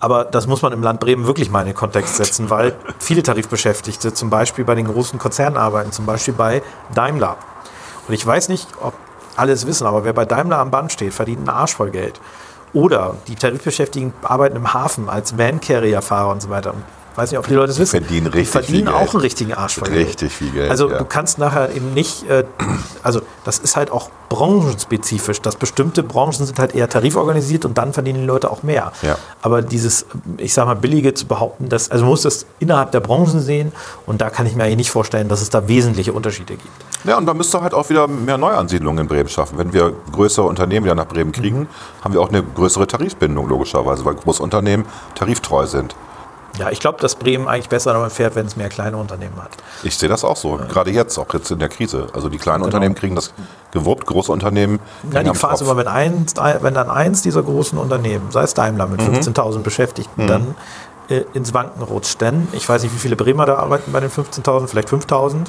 [0.00, 3.22] Aber das muss man im Land Bremen wirklich mal in den Kontext setzen, weil viele
[3.22, 6.62] Tarifbeschäftigte zum Beispiel bei den großen Konzernen arbeiten, zum Beispiel bei
[6.94, 7.36] Daimler.
[8.06, 8.92] Und ich weiß nicht, ob
[9.36, 12.20] alle es wissen, aber wer bei Daimler am Band steht, verdient einen Arsch voll Geld.
[12.72, 16.74] Oder die Tarifbeschäftigten arbeiten im Hafen als Van-Carrier-Fahrer und so weiter.
[17.12, 18.00] Ich weiß nicht, ob die Leute es wissen.
[18.00, 19.14] verdienen richtig die verdienen auch Geld.
[19.14, 20.08] einen richtigen Arsch voll Geld.
[20.08, 20.98] Richtig viel Geld, Also ja.
[20.98, 22.42] du kannst nachher eben nicht, äh,
[23.04, 27.92] also das ist halt auch branchenspezifisch, dass bestimmte Branchen sind halt eher tariforganisiert und dann
[27.92, 28.92] verdienen die Leute auch mehr.
[29.02, 29.16] Ja.
[29.42, 30.06] Aber dieses,
[30.38, 33.72] ich sag mal, billige zu behaupten, dass, also man muss das innerhalb der Branchen sehen
[34.06, 36.68] und da kann ich mir eigentlich nicht vorstellen, dass es da wesentliche Unterschiede gibt.
[37.04, 39.58] Ja, und dann müsste halt auch wieder mehr Neuansiedlungen in Bremen schaffen.
[39.58, 41.68] Wenn wir größere Unternehmen wieder nach Bremen kriegen,
[42.02, 45.94] haben wir auch eine größere Tarifbindung logischerweise, weil Großunternehmen tariftreu sind.
[46.58, 49.50] Ja, ich glaube, dass Bremen eigentlich besser damit fährt, wenn es mehr kleine Unternehmen hat.
[49.82, 50.58] Ich sehe das auch so.
[50.68, 52.06] Gerade jetzt, auch jetzt in der Krise.
[52.14, 52.66] Also die kleinen Genau.
[52.66, 53.32] Unternehmen kriegen das
[53.72, 54.78] gewuppt, große Unternehmen.
[55.12, 58.54] Ja, die Gefahr ist immer, wenn, eins, wenn dann eins dieser großen Unternehmen, sei es
[58.54, 59.14] Daimler mit Mhm.
[59.16, 60.54] 15.000 Beschäftigten, dann
[61.08, 62.20] äh, ins Wanken rutscht.
[62.20, 65.46] Denn ich weiß nicht, wie viele Bremer da arbeiten bei den 15.000, vielleicht 5.000.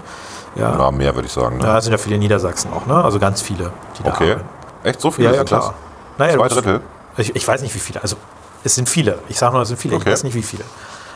[0.56, 1.60] Ja, Ja, mehr würde ich sagen.
[1.60, 1.66] Ne?
[1.66, 3.04] ja, sind ja viele Niedersachsen auch, ne?
[3.04, 4.32] also ganz viele, die da Okay.
[4.32, 4.50] arbeiten.
[4.84, 5.76] Echt so viele Ja, ja, klar.
[6.18, 6.82] Naja, Zwei Drittel?
[7.18, 8.02] Ich, ich weiß nicht, wie viele.
[8.02, 8.16] Also,
[8.64, 9.20] es sind viele.
[9.30, 9.96] Ich sage nur, es sind viele.
[9.96, 10.04] Okay.
[10.08, 10.64] Ich weiß nicht, wie viele.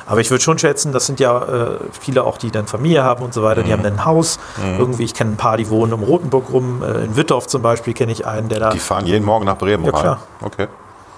[0.10, 3.24] Aber ich würde schon schätzen, das sind ja äh, viele auch, die dann Familie haben
[3.24, 3.62] und so weiter.
[3.62, 3.66] Mhm.
[3.68, 4.40] Die haben dann ein Haus.
[4.78, 6.82] Irgendwie, ich kenne ein paar, die wohnen um Rotenburg rum.
[6.84, 8.70] Äh, in Wittorf zum Beispiel kenne ich einen, der da.
[8.72, 10.02] Die fahren jeden Morgen nach Bremen Ja, rein.
[10.02, 10.20] klar.
[10.42, 10.68] Okay.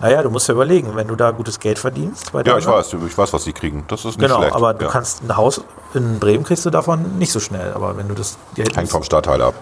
[0.01, 2.31] Naja, du musst ja überlegen, wenn du da gutes Geld verdienst.
[2.33, 3.85] Bei Ja, ich weiß, ich weiß, was sie kriegen.
[3.87, 4.55] Das ist nicht Genau, schlecht.
[4.55, 4.91] aber du ja.
[4.91, 5.61] kannst ein Haus
[5.93, 7.71] in Bremen kriegst du davon nicht so schnell.
[7.73, 8.75] Aber wenn du das Geld.
[8.75, 9.53] Hängt vom Stadtteil ab.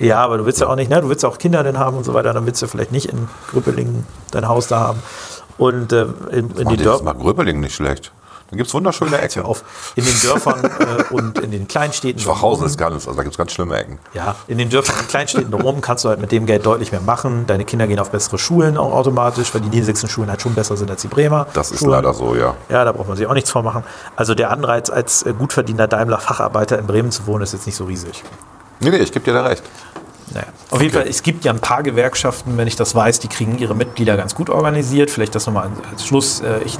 [0.00, 1.00] Ja, aber du willst ja auch nicht, ne?
[1.02, 3.06] Du willst ja auch Kinder dann haben und so weiter, dann willst du vielleicht nicht
[3.12, 5.02] in Grüppelingen dein Haus da haben.
[5.58, 8.12] Und äh, in, in Oh, den das macht Gröbelingen nicht schlecht.
[8.50, 9.42] Dann gibt es wunderschöne Ecken.
[9.42, 9.62] auf,
[9.94, 12.20] in den Dörfern äh, und in den Kleinstädten.
[12.20, 13.98] Schwachhausen ist ganz, also da gibt es ganz schlimme Ecken.
[14.12, 17.00] Ja, in den Dörfern und Kleinstädten drumherum kannst du halt mit dem Geld deutlich mehr
[17.00, 17.46] machen.
[17.46, 20.76] Deine Kinder gehen auf bessere Schulen auch automatisch, weil die niedersächsischen Schulen halt schon besser
[20.76, 21.46] sind als die Bremer.
[21.52, 21.92] Das ist Schulen.
[21.92, 22.54] leider so, ja.
[22.68, 23.84] Ja, da braucht man sich auch nichts vormachen.
[24.16, 27.84] Also der Anreiz, als gut verdienter Daimler-Facharbeiter in Bremen zu wohnen, ist jetzt nicht so
[27.84, 28.24] riesig.
[28.80, 29.62] Nee, nee, ich gebe dir da recht.
[30.32, 30.46] Naja.
[30.70, 33.58] Auf jeden Fall, es gibt ja ein paar Gewerkschaften, wenn ich das weiß, die kriegen
[33.58, 35.10] ihre Mitglieder ganz gut organisiert.
[35.10, 36.40] Vielleicht das nochmal als Schluss.
[36.40, 36.78] Äh, Ich, äh,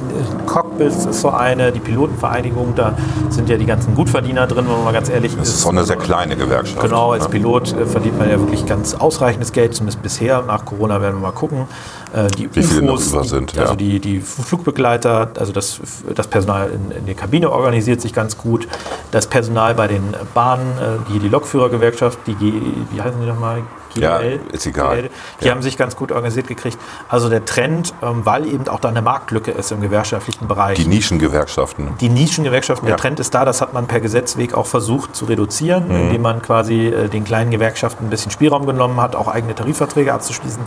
[0.80, 2.96] Cockpits ist so eine, die Pilotenvereinigung, da
[3.28, 5.84] sind ja die ganzen Gutverdiener drin, wenn man mal ganz ehrlich Das ist so eine
[5.84, 6.80] sehr kleine Gewerkschaft.
[6.80, 7.30] Genau, als ne?
[7.30, 10.42] Pilot äh, verdient man ja wirklich ganz ausreichendes Geld, zumindest bisher.
[10.42, 11.66] Nach Corona werden wir mal gucken.
[12.14, 13.76] Äh, die Wie viele UFOs, über die, sind, also ja.
[13.76, 15.80] die, die Flugbegleiter, also das,
[16.14, 18.66] das Personal in, in der Kabine organisiert sich ganz gut.
[19.10, 23.62] Das Personal bei den Bahnen, äh, die, die Lokführergewerkschaft, die, wie heißen die nochmal?
[23.98, 24.18] Ja,
[24.52, 25.10] ist egal.
[25.40, 25.52] Die Ja.
[25.52, 26.78] haben sich ganz gut organisiert gekriegt.
[27.08, 30.86] Also der Trend, ähm, weil eben auch da eine Marktlücke ist im gewerkschaftlichen Bereich Die
[30.86, 31.90] Nischengewerkschaften.
[32.00, 32.94] die Nischengewerkschaften, Ja.
[32.96, 35.94] der Trend ist da, das hat man per Gesetzweg auch versucht zu reduzieren, Mhm.
[36.02, 40.12] indem man quasi äh, den kleinen Gewerkschaften ein bisschen Spielraum genommen hat, auch eigene Tarifverträge
[40.12, 40.62] abzuschließen.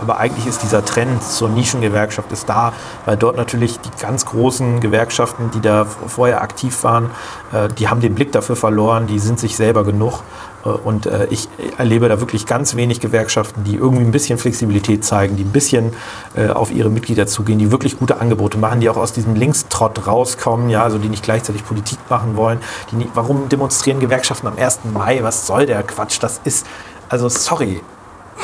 [0.00, 2.72] Aber eigentlich ist dieser Trend zur Nischengewerkschaft ist da,
[3.06, 7.10] weil dort natürlich die ganz großen Gewerkschaften, die da vorher aktiv waren,
[7.52, 10.22] äh, die haben den Blick dafür verloren, die sind sich selber genug.
[10.64, 11.48] Äh, Und äh, ich
[11.78, 15.92] erlebe da wirklich ganz wenig Gewerkschaften, die irgendwie ein bisschen Flexibilität zeigen, die ein bisschen
[16.34, 20.06] äh, auf ihre Mitglieder zugehen, die wirklich gute Angebote machen, die auch aus diesem Linkstrott
[20.06, 22.60] rauskommen, ja, also die nicht gleichzeitig Politik machen wollen.
[22.92, 24.80] Nicht, warum demonstrieren Gewerkschaften am 1.
[24.92, 25.20] Mai?
[25.22, 26.18] Was soll der Quatsch?
[26.20, 26.66] Das ist,
[27.08, 27.80] also sorry.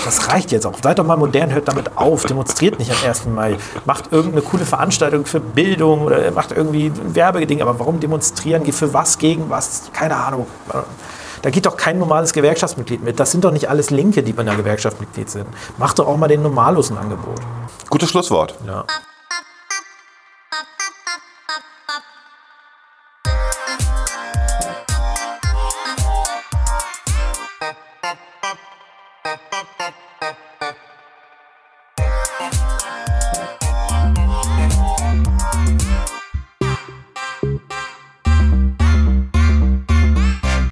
[0.05, 0.75] Das reicht jetzt auch.
[0.81, 2.25] Seid doch mal modern, hört damit auf.
[2.25, 3.27] Demonstriert nicht am 1.
[3.27, 3.57] Mai.
[3.85, 7.63] Macht irgendeine coole Veranstaltung für Bildung oder macht irgendwie ein Werbeding.
[7.63, 8.65] Aber warum demonstrieren?
[8.71, 9.91] Für was, gegen was?
[9.93, 10.47] Keine Ahnung.
[11.43, 13.21] Da geht doch kein normales Gewerkschaftsmitglied mit.
[13.21, 15.47] Das sind doch nicht alles Linke, die bei einer Gewerkschaft Mitglied sind.
[15.79, 17.41] Macht doch auch mal den Normalos ein Angebot.
[17.91, 18.55] Gutes Schlusswort.
[18.67, 18.85] Ja.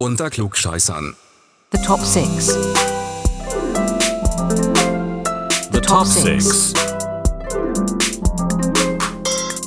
[0.06, 1.16] Unter Klugscheißern.
[1.72, 2.54] The top six.
[5.72, 6.72] The top six.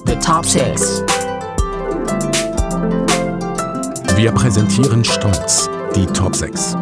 [0.05, 1.03] The top six.
[4.15, 6.77] Wir präsentieren stolz die Top 6.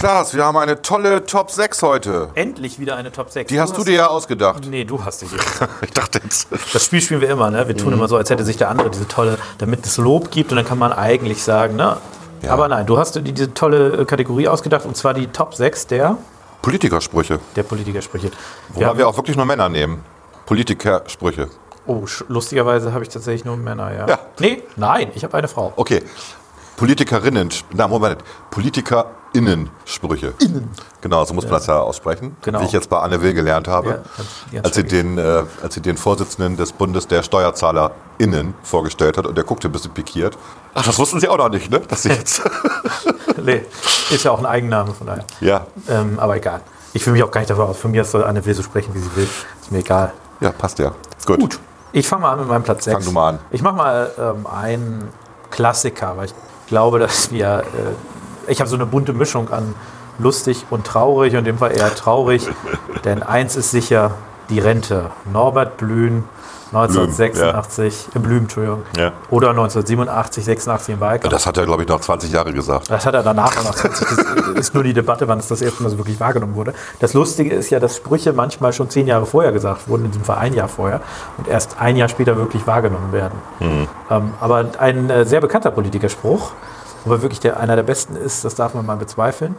[0.00, 2.28] Klaas, wir haben eine tolle Top 6 heute.
[2.34, 3.48] Endlich wieder eine Top 6.
[3.48, 4.66] Die hast du dir ja ausgedacht.
[4.68, 5.38] Nee, du hast sie dir.
[5.82, 6.48] Ich dachte jetzt.
[6.74, 7.66] Das Spiel spielen wir immer, ne?
[7.68, 7.94] Wir tun Mhm.
[7.94, 10.66] immer so, als hätte sich der andere diese tolle, damit es Lob gibt und dann
[10.66, 11.96] kann man eigentlich sagen, ne?
[12.44, 12.52] Ja.
[12.52, 16.16] Aber nein, du hast diese tolle äh, Kategorie ausgedacht und zwar die Top 6 der,
[16.62, 17.40] Politikersprüche.
[17.56, 18.30] der Politikersprüche.
[18.70, 20.02] Wobei wir auch wirklich nur Männer nehmen.
[20.46, 21.48] Politikersprüche.
[21.86, 24.06] oh, lustigerweise habe ich tatsächlich nur Männer, ja.
[24.06, 24.18] Ja.
[24.38, 25.72] Nee, nein, ich habe eine Frau.
[25.76, 26.02] Okay.
[26.76, 28.18] Politikerinnen, na Moment,
[29.34, 30.34] PolitikerInnen-Sprüche.
[30.40, 30.70] Innen.
[31.00, 32.36] Genau, so muss man das ja aussprechen.
[32.42, 32.60] Genau.
[32.60, 35.42] Wie ich jetzt bei Anne Will gelernt habe, Ja, ganz- ganz als, sie den, äh,
[35.62, 39.92] als sie den Vorsitzenden des Bundes der SteuerzahlerInnen vorgestellt hat und der guckte ein bisschen
[39.92, 40.38] pikiert.
[40.74, 41.80] Ach, das wussten Sie auch noch nicht, ne?
[41.80, 42.42] Dass sie jetzt.
[43.44, 43.62] Nee,
[44.10, 45.24] ist ja auch ein Eigenname von daher.
[45.40, 46.60] ja, Ähm, aber egal.
[46.94, 47.76] Ich fühle mich auch gar nicht dafür aus.
[47.76, 49.28] Von mir soll Anne Will so sprechen, wie sie will.
[49.60, 50.12] Ist mir egal.
[50.40, 50.92] ja, passt ja.
[51.26, 51.40] Gut.
[51.40, 51.58] Gut.
[51.92, 52.94] Ich fange mal an mit meinem Platz 6.
[52.96, 53.38] Fang du mal an.
[53.50, 55.08] Ich mache mal ähm, einen
[55.50, 56.34] Klassiker, weil ich
[56.68, 57.64] glaube, dass wir.
[57.76, 58.13] Äh,
[58.48, 59.74] ich habe so eine bunte Mischung an
[60.18, 62.48] lustig und traurig und in dem Fall eher traurig.
[63.04, 64.12] denn eins ist sicher:
[64.50, 65.10] die Rente.
[65.32, 66.24] Norbert Blüm
[66.74, 68.82] 1986 im Blüm, Entschuldigung.
[68.96, 69.12] Ja.
[69.30, 71.32] Oder 1987, 86 im Wahlkampf.
[71.32, 72.90] Das hat er, glaube ich, noch 20 Jahre gesagt.
[72.90, 74.08] Das hat er danach auch noch 20.
[74.08, 76.74] Das ist nur die Debatte, wann es das erste Mal so wirklich wahrgenommen wurde.
[76.98, 80.24] Das Lustige ist ja, dass Sprüche manchmal schon zehn Jahre vorher gesagt wurden, in diesem
[80.24, 81.00] Fall ein Jahr vorher,
[81.38, 83.38] und erst ein Jahr später wirklich wahrgenommen werden.
[84.10, 86.52] Ähm, aber ein äh, sehr bekannter Politikerspruch,
[87.04, 89.54] aber wirklich der, einer der besten ist, das darf man mal bezweifeln.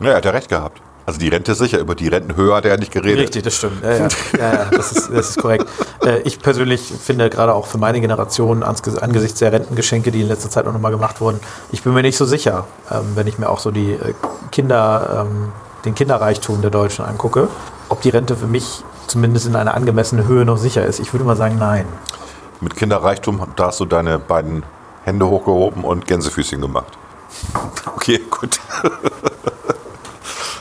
[0.00, 0.80] Ja, er hat ja recht gehabt.
[1.06, 3.18] Also die Rente ist sicher, über die Rentenhöhe hat er ja nicht geredet.
[3.18, 3.82] Richtig, das stimmt.
[3.82, 4.08] Ja, ja.
[4.38, 5.66] ja, ja das, ist, das ist korrekt.
[6.04, 10.50] Äh, ich persönlich finde gerade auch für meine Generation angesichts der Rentengeschenke, die in letzter
[10.50, 11.40] Zeit auch nochmal gemacht wurden,
[11.72, 14.14] ich bin mir nicht so sicher, ähm, wenn ich mir auch so die äh,
[14.52, 15.52] Kinder, ähm,
[15.84, 17.48] den Kinderreichtum der Deutschen angucke,
[17.88, 21.00] ob die Rente für mich zumindest in einer angemessenen Höhe noch sicher ist.
[21.00, 21.86] Ich würde mal sagen, nein.
[22.60, 24.62] Mit Kinderreichtum, da hast du deine beiden
[25.04, 26.96] Hände hochgehoben und Gänsefüßchen gemacht.
[27.96, 28.58] Okay, gut.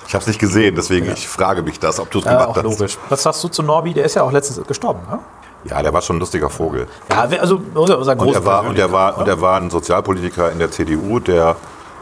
[0.08, 2.50] Ich habe es nicht gesehen, deswegen ich frage mich das, ob du es Ja, gemacht
[2.50, 2.64] auch hast.
[2.64, 2.98] logisch.
[3.10, 3.94] Was sagst du zu Norbi?
[3.94, 5.20] Der ist ja auch letztens gestorben, ne?
[5.66, 6.88] Ja, der war schon ein lustiger Vogel.
[7.12, 10.52] Ja, also unser, unser Und er war, und er war, und er war ein Sozialpolitiker
[10.52, 11.56] in der CDU, der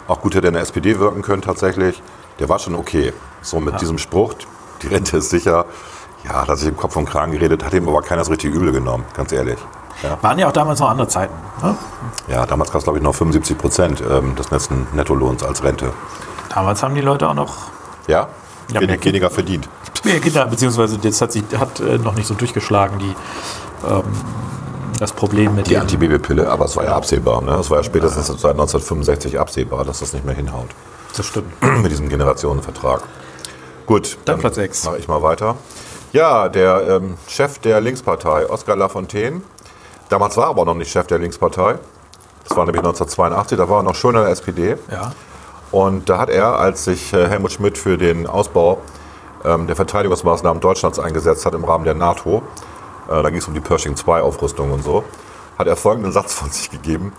[0.08, 2.02] auch gut hätte in der SPD wirken können tatsächlich.
[2.40, 3.14] Der war schon okay.
[3.42, 4.34] So mit diesem Spruch,
[4.82, 5.66] die Rente ist sicher.
[6.24, 8.54] Ja, hat er sich im Kopf und Kragen geredet, hat ihm aber keiner so richtig
[8.54, 9.58] übel genommen, ganz ehrlich.
[10.04, 11.34] Ja, Waren ja auch damals noch andere Zeiten.
[11.64, 11.76] Ne?
[12.28, 15.92] ja damals gab es, glaube ich, noch 75 Prozent ähm, des letzten Nettolohns als Rente.
[16.54, 17.56] Damals haben die Leute auch noch
[18.08, 18.28] Ja?
[18.72, 19.68] Ja, Wenig, weniger verdient.
[20.04, 23.16] mehr Kinder, beziehungsweise das hat, sich, hat äh, noch nicht so durchgeschlagen, die,
[23.90, 24.04] ähm,
[25.00, 27.42] das Problem mit Die den- Antibabypille, aber es war ja absehbar.
[27.42, 27.52] Ne?
[27.56, 30.68] Es war ja spätestens seit 1965 absehbar, dass das nicht mehr hinhaut.
[31.16, 31.54] Das stimmt.
[31.82, 33.02] mit diesem Generationenvertrag.
[33.86, 34.84] Gut, Dann Platz sechs.
[34.84, 35.56] Mache ich mal weiter.
[36.14, 39.42] Ja, der ähm, Chef der Linkspartei, Oskar Lafontaine.
[40.10, 41.78] Damals war er aber noch nicht Chef der Linkspartei.
[42.48, 44.78] Das war nämlich 1982, da war er noch schon in der SPD.
[44.90, 45.12] Ja.
[45.72, 48.80] Und da hat er, als sich äh, Helmut Schmidt für den Ausbau
[49.44, 52.42] ähm, der Verteidigungsmaßnahmen Deutschlands eingesetzt hat im Rahmen der NATO,
[53.10, 55.04] äh, da ging es um die Pershing 2 Aufrüstung und so,
[55.58, 57.12] hat er folgenden Satz von sich gegeben.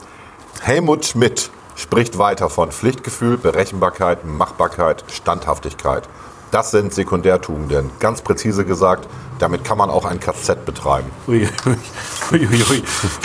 [0.62, 6.08] Helmut Schmidt spricht weiter von Pflichtgefühl, Berechenbarkeit, Machbarkeit, Standhaftigkeit.
[6.50, 7.90] Das sind Sekundärtugenden.
[8.00, 9.06] Ganz präzise gesagt,
[9.38, 11.10] damit kann man auch ein KZ betreiben.
[11.26, 11.76] Ui, ui,
[12.32, 12.82] ui, ui, ui,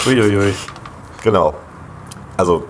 [0.07, 0.53] ui, ui, ui.
[1.23, 1.53] Genau.
[2.35, 2.65] Also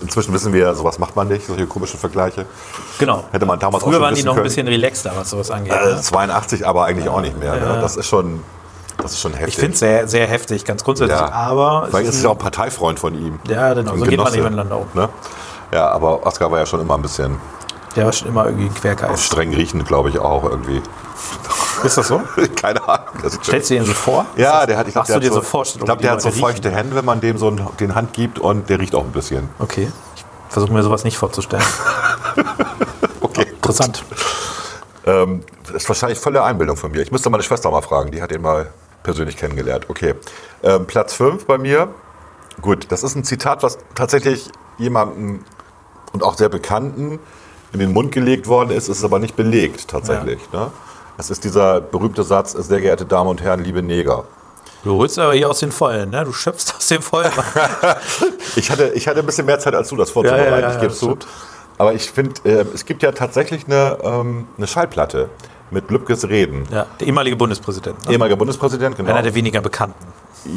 [0.00, 2.46] inzwischen wissen wir, sowas macht man nicht, solche komischen Vergleiche.
[2.98, 3.24] Genau.
[3.30, 4.44] Hätte man damals auch Früher schon waren die noch ein können.
[4.44, 5.72] bisschen relaxter, was sowas angeht.
[5.72, 6.00] Äh, ne?
[6.00, 7.54] 82 aber eigentlich auch nicht mehr.
[7.54, 7.78] Ne?
[7.80, 8.42] Das ist schon,
[9.00, 9.54] das ist schon heftig.
[9.54, 11.18] Ich finde es sehr, sehr heftig, ganz grundsätzlich.
[11.18, 11.30] ja.
[11.30, 13.38] Aber Weil es es ist ja auch ein Parteifreund von ihm.
[13.48, 13.92] Ja, genau.
[13.92, 14.86] Ein So geht man Genosse, nebeneinander um.
[14.94, 15.08] Ne?
[15.72, 17.36] Ja, aber Oskar war ja schon immer ein bisschen
[17.98, 19.24] der war schon immer irgendwie Quergeist.
[19.24, 20.80] streng riechend, glaube ich, auch irgendwie.
[21.84, 22.22] Ist das so?
[22.56, 23.06] Keine Ahnung.
[23.42, 24.24] Stellst du dir den so vor?
[24.36, 26.30] ja, der hat, ich glaube, der, dir hat so so, ich glaub, der hat so
[26.30, 29.12] feuchte Hände, wenn man dem so einen- den Hand gibt und der riecht auch ein
[29.12, 29.48] bisschen.
[29.58, 29.90] Okay.
[30.16, 31.64] Ich versuche mir sowas nicht vorzustellen.
[33.20, 34.04] Okay, Interessant.
[35.04, 37.02] Ähm, das ist wahrscheinlich volle Einbildung von mir.
[37.02, 38.70] Ich müsste meine Schwester mal fragen, die hat ihn mal
[39.02, 39.86] persönlich kennengelernt.
[39.88, 40.14] Okay.
[40.62, 41.88] Ähm, Platz 5 bei mir.
[42.62, 45.44] Gut, das ist ein Zitat, was tatsächlich jemandem
[46.12, 47.18] und auch sehr Bekannten
[47.72, 50.40] in den Mund gelegt worden ist, ist aber nicht belegt tatsächlich.
[50.52, 50.70] Ne?
[51.18, 54.24] Es ist dieser berühmte Satz, sehr geehrte Damen und Herren, liebe Neger.
[54.84, 56.24] Du holst aber hier aus den Vollen, ne?
[56.24, 57.32] Du schöpfst aus den Vollen.
[58.56, 60.68] Ich hatte, ich hatte ein bisschen mehr Zeit als du, das vorzubereiten, Ja, ja, ja,
[60.74, 61.06] ich gebe das zu.
[61.06, 61.26] stimmt.
[61.76, 65.28] Aber ich finde, äh, es gibt ja tatsächlich eine, ähm, eine Schallplatte
[65.70, 66.64] mit Lübkes Reden.
[66.72, 68.04] ja, der ehemalige Bundespräsident.
[68.06, 68.12] Ne?
[68.14, 69.10] Ehemaliger Bundespräsident, genau.
[69.10, 70.06] Einer der weniger Bekannten.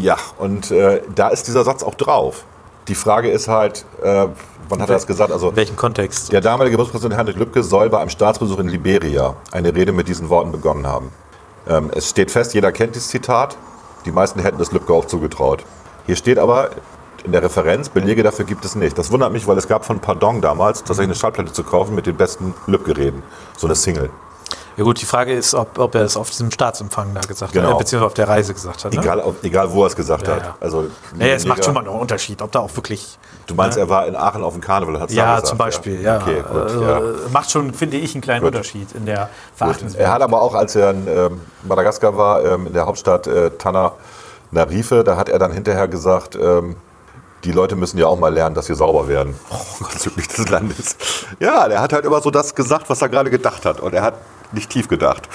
[0.02, 2.44] Ja, und äh, da ist dieser Satz auch drauf.
[2.88, 4.28] Die Frage ist halt, äh,
[4.72, 5.32] wann hat er das gesagt?
[5.32, 6.32] Also In welchem Kontext?
[6.32, 10.30] der damalige Bundespräsident Heinrich Lübke soll bei einem Staatsbesuch in Liberia eine Rede mit diesen
[10.30, 11.12] Worten begonnen haben.
[11.68, 13.58] Ähm, es steht fest, jeder kennt dieses Zitat.
[14.06, 15.64] Die meisten hätten es Lübke auch zugetraut.
[16.08, 16.72] Hier steht aber
[17.24, 18.98] in der Referenz, Belege dafür gibt es nicht.
[18.98, 22.08] Das wundert mich, weil es gab von Pardon damals tatsächlich eine Schallplatte zu kaufen mit
[22.08, 23.22] den besten Lübke-Reden.
[23.58, 24.10] So eine Single.
[24.78, 27.70] Ja gut, die Frage ist, ob, ob er es auf diesem Staatsempfang da gesagt Genau.
[27.70, 28.94] hat, äh, beziehungsweise auf der Reise gesagt hat.
[28.94, 29.02] Ne?
[29.02, 30.44] Egal, ob- egal wo er es gesagt Ja, hat.
[30.44, 30.56] ja.
[30.62, 33.20] Also, Naja, es macht schon mal noch einen Unterschied, ob da auch wirklich.
[33.48, 35.48] Du meinst, er war in Aachen auf dem Karneval hat Ja, gesagt?
[35.48, 36.18] zum Beispiel, ja.
[36.22, 36.62] Okay, gut.
[36.62, 36.86] also.
[37.34, 38.54] Macht schon, finde ich, einen kleinen Gut.
[38.56, 39.28] Unterschied in der Gut.
[39.56, 40.04] Verachtenswert.
[40.04, 43.52] Er hat aber auch, als er in ähm, Madagaskar war, ähm, in der Hauptstadt äh,
[44.52, 46.76] Tananarife, da hat er dann hinterher gesagt, ähm,
[47.44, 49.36] die Leute müssen ja auch mal lernen, dass sie sauber werden
[49.94, 50.96] bezüglich des Landes.
[51.40, 53.80] Ja, der hat halt immer so das gesagt, was er gerade gedacht hat.
[53.80, 54.14] Und er hat
[54.52, 55.28] nicht tief gedacht.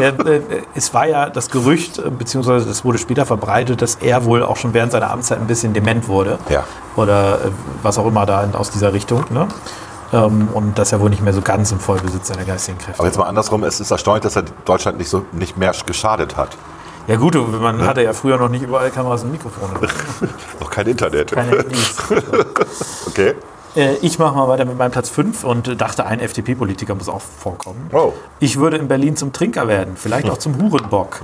[0.00, 0.40] Ja, äh,
[0.74, 4.56] es war ja das Gerücht, äh, beziehungsweise das wurde später verbreitet, dass er wohl auch
[4.56, 6.38] schon während seiner Amtszeit ein bisschen dement wurde.
[6.48, 6.64] Ja.
[6.96, 7.50] Oder äh,
[7.82, 9.24] was auch immer da aus dieser Richtung.
[9.30, 9.48] Ne?
[10.12, 13.08] Ähm, und dass er wohl nicht mehr so ganz im Vollbesitz seiner geistigen Kräfte Aber
[13.08, 16.56] jetzt mal andersrum, es ist erstaunlich, dass er Deutschland nicht, so, nicht mehr geschadet hat.
[17.08, 19.72] Ja gut, man hatte ja früher noch nicht überall Kameras und Mikrofone.
[20.60, 21.32] Noch kein Internet.
[21.32, 21.64] Keine.
[23.06, 23.34] Okay.
[23.78, 27.20] Äh, ich mache mal weiter mit meinem Platz 5 und dachte, ein FDP-Politiker muss auch
[27.20, 27.88] vorkommen.
[27.92, 28.12] Oh.
[28.40, 31.22] Ich würde in Berlin zum Trinker werden, vielleicht auch zum Hurenbock.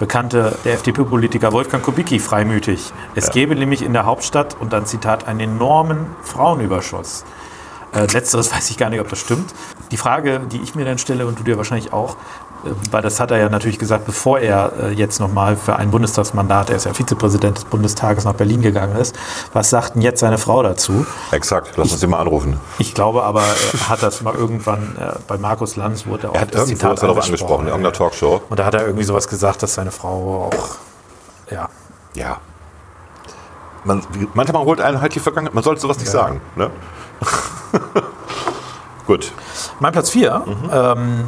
[0.00, 2.92] Bekannte der FDP-Politiker Wolfgang Kubicki freimütig.
[3.14, 7.24] Es gäbe nämlich in der Hauptstadt, und dann Zitat, einen enormen Frauenüberschuss.
[7.94, 9.54] Äh, letzteres weiß ich gar nicht, ob das stimmt.
[9.92, 12.16] Die Frage, die ich mir dann stelle und du dir wahrscheinlich auch,
[12.90, 16.70] weil das hat er ja natürlich gesagt, bevor er äh, jetzt nochmal für ein Bundestagsmandat,
[16.70, 19.16] er ist ja Vizepräsident des Bundestages, nach Berlin gegangen ist.
[19.52, 21.06] Was sagt denn jetzt seine Frau dazu?
[21.30, 22.58] Exakt, lass uns den mal anrufen.
[22.78, 26.42] Ich glaube aber, er hat das mal irgendwann äh, bei Markus Lanz wurde auch Er
[26.42, 28.42] hat ist er darauf angesprochen, in irgendeiner Talkshow.
[28.48, 30.76] Und da hat er irgendwie sowas gesagt, dass seine Frau auch,
[31.50, 31.68] ja,
[32.14, 32.38] Ja.
[33.84, 34.00] Man,
[34.34, 35.54] manchmal holt einen halt die Vergangenheit.
[35.54, 36.40] Man sollte sowas nicht sagen.
[36.54, 36.70] Ne?
[39.06, 39.32] Gut.
[39.80, 41.24] Mein Platz 4 ähm,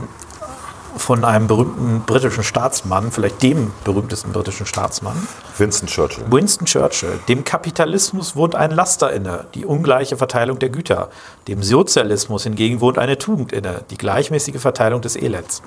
[0.97, 5.17] von einem berühmten britischen Staatsmann, vielleicht dem berühmtesten britischen Staatsmann,
[5.59, 6.25] Winston Churchill.
[6.31, 7.19] Winston Churchill.
[7.29, 11.11] Dem Kapitalismus wohnt ein Laster inne, die ungleiche Verteilung der Güter.
[11.49, 15.63] Dem Sozialismus hingegen wohnt eine Tugend inne, die gleichmäßige Verteilung des Elends.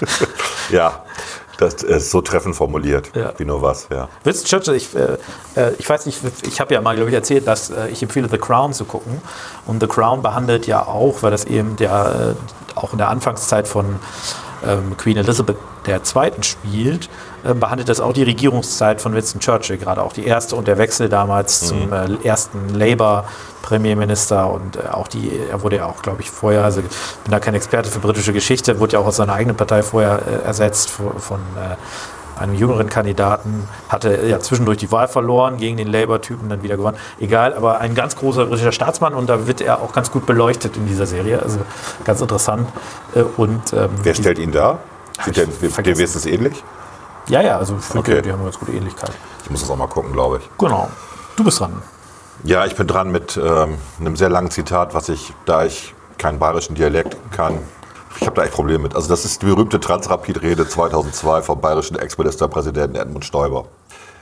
[0.70, 1.02] Ja,
[1.58, 3.10] das ist so treffend formuliert.
[3.14, 3.32] Ja.
[3.36, 4.08] Wie nur was, ja.
[4.24, 5.18] Winston Churchill, ich, äh,
[5.54, 8.28] äh, ich weiß nicht, ich habe ja mal, glaube ich, erzählt, dass äh, ich empfehle,
[8.28, 9.20] The Crown zu gucken.
[9.66, 13.68] Und The Crown behandelt ja auch, weil das eben der, äh, auch in der Anfangszeit
[13.68, 13.96] von
[14.66, 16.32] ähm, Queen Elizabeth II.
[16.42, 17.08] spielt,
[17.44, 20.78] äh, behandelt das auch die Regierungszeit von Winston Churchill, gerade auch die erste und der
[20.78, 26.22] Wechsel damals zum äh, ersten Labour-Premierminister und äh, auch die, er wurde ja auch, glaube
[26.22, 26.86] ich, vorher, also ich
[27.24, 30.20] bin da kein Experte für britische Geschichte, wurde ja auch aus seiner eigenen Partei vorher
[30.26, 31.76] äh, ersetzt von, von äh,
[32.38, 36.96] einem jüngeren Kandidaten, hatte ja zwischendurch die Wahl verloren, gegen den Labour-Typen dann wieder gewonnen.
[37.20, 40.76] Egal, aber ein ganz großer britischer Staatsmann und da wird er auch ganz gut beleuchtet
[40.76, 41.40] in dieser Serie.
[41.42, 41.58] Also
[42.04, 42.68] ganz interessant.
[43.14, 44.78] Äh, Und, ähm, Wer stellt ihn da?
[45.24, 46.62] Sieht der, dem wenigstens ähnlich?
[47.28, 48.22] Ja, ja, also ich finde, Okay.
[48.22, 49.12] die haben eine ganz gute Ähnlichkeit.
[49.44, 50.50] Ich muss das auch mal gucken, glaube ich.
[50.58, 50.88] Genau.
[51.36, 51.82] Du bist dran.
[52.44, 56.38] Ja, ich bin dran mit ähm, einem sehr langen Zitat, was ich, da ich keinen
[56.40, 57.58] bayerischen Dialekt kann,
[58.20, 58.94] ich habe da echt Probleme mit.
[58.94, 63.66] Also das ist die berühmte Transrapid-Rede 2002 vom bayerischen Ex-Ministerpräsidenten Edmund Stoiber.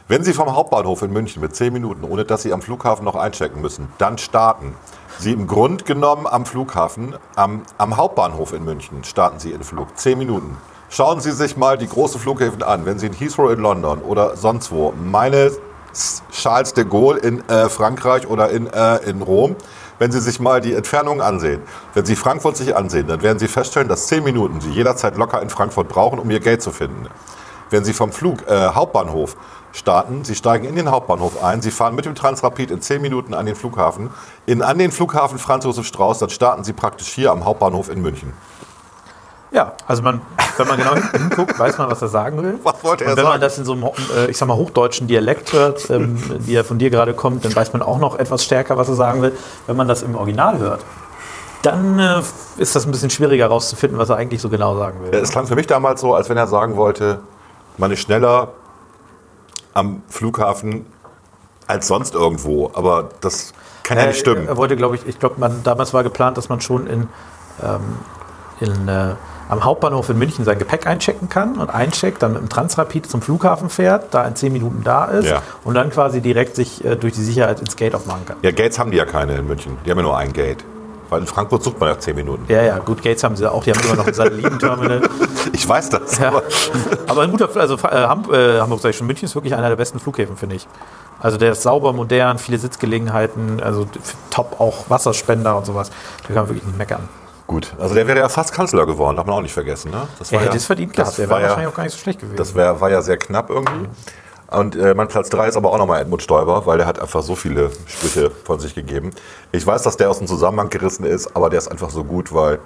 [0.08, 3.14] Wenn Sie vom Hauptbahnhof in München mit 10 Minuten, ohne dass Sie am Flughafen noch
[3.14, 4.74] einchecken müssen, dann starten.
[5.18, 9.96] Sie im Grund genommen am Flughafen, am, am Hauptbahnhof in München starten Sie Ihren Flug.
[9.96, 10.56] 10 Minuten.
[10.88, 12.86] Schauen Sie sich mal die großen Flughäfen an.
[12.86, 15.52] Wenn Sie in Heathrow in London oder sonst wo, meine
[16.32, 19.56] Charles de Gaulle in äh, Frankreich oder in, äh, in Rom,
[20.00, 21.62] wenn Sie sich mal die Entfernungen ansehen,
[21.94, 25.40] wenn Sie Frankfurt sich ansehen, dann werden Sie feststellen, dass 10 Minuten Sie jederzeit locker
[25.42, 27.06] in Frankfurt brauchen, um Ihr Geld zu finden.
[27.68, 29.36] Wenn Sie vom Flug äh, Hauptbahnhof
[29.72, 33.34] starten, Sie steigen in den Hauptbahnhof ein, Sie fahren mit dem Transrapid in 10 Minuten
[33.34, 34.08] an den Flughafen,
[34.46, 38.00] in, an den Flughafen Franz Josef Strauß, dann starten Sie praktisch hier am Hauptbahnhof in
[38.00, 38.32] München.
[39.52, 40.20] Ja, also man,
[40.56, 42.58] wenn man genau hinguckt, weiß man, was er sagen will.
[42.62, 43.42] Was wollte er Und wenn man sagen?
[43.42, 43.84] das in so einem,
[44.16, 47.54] äh, ich sag mal, hochdeutschen Dialekt hört, ähm, wie er von dir gerade kommt, dann
[47.54, 49.32] weiß man auch noch etwas stärker, was er sagen will.
[49.66, 50.84] Wenn man das im Original hört,
[51.62, 52.22] dann äh,
[52.58, 55.14] ist das ein bisschen schwieriger herauszufinden, was er eigentlich so genau sagen will.
[55.18, 57.18] Es klang für mich damals so, als wenn er sagen wollte,
[57.76, 58.48] man ist schneller
[59.74, 60.86] am Flughafen
[61.66, 62.70] als sonst irgendwo.
[62.74, 64.46] Aber das kann ja nicht stimmen.
[64.46, 67.08] Er wollte, glaube ich, ich glaube, man damals war geplant, dass man schon in,
[67.62, 67.80] ähm,
[68.60, 69.14] in, äh,
[69.48, 73.20] am Hauptbahnhof in München sein Gepäck einchecken kann und eincheckt, dann mit dem Transrapid zum
[73.22, 75.42] Flughafen fährt, da in zehn Minuten da ist Ja.
[75.64, 78.36] und dann quasi direkt sich äh, durch die Sicherheit ins Gate aufmachen kann.
[78.42, 79.76] Ja, Gates haben die ja keine in München.
[79.84, 80.64] Die haben ja nur ein Gate.
[81.08, 82.44] Weil in Frankfurt sucht man ja 10 Minuten.
[82.46, 85.00] Ja, ja, gut, Gates haben sie auch, die haben immer noch ein Satellitenterminal.
[85.52, 86.18] Ich weiß das.
[86.18, 86.28] Ja.
[86.28, 86.42] Aber
[87.08, 89.68] Aber ein guter, also äh, Ham, äh, Hamburg, sag ich schon, München ist wirklich einer
[89.68, 90.68] der besten Flughäfen, finde ich.
[91.18, 93.86] Also der ist sauber, modern, viele Sitzgelegenheiten, also
[94.30, 95.90] top auch Wasserspender und sowas.
[96.22, 97.08] Da kann man wirklich nicht meckern.
[97.50, 99.90] Gut, also der wäre ja fast Kanzler geworden, darf man auch nicht vergessen.
[99.90, 100.06] Ne?
[100.18, 101.82] Das Er war hätte ja- es verdient gehabt, der war wäre ja- wahrscheinlich auch gar
[101.84, 102.36] nicht so schlecht gewesen.
[102.36, 103.88] Das wär, war ja sehr knapp irgendwie.
[104.52, 107.22] Und äh, mein Platz 3 ist aber auch nochmal Edmund Stoiber, weil der hat einfach
[107.22, 109.10] so viele Sprüche von sich gegeben.
[109.52, 112.32] Ich weiß, dass der aus dem Zusammenhang gerissen ist, aber der ist einfach so gut,
[112.34, 112.58] weil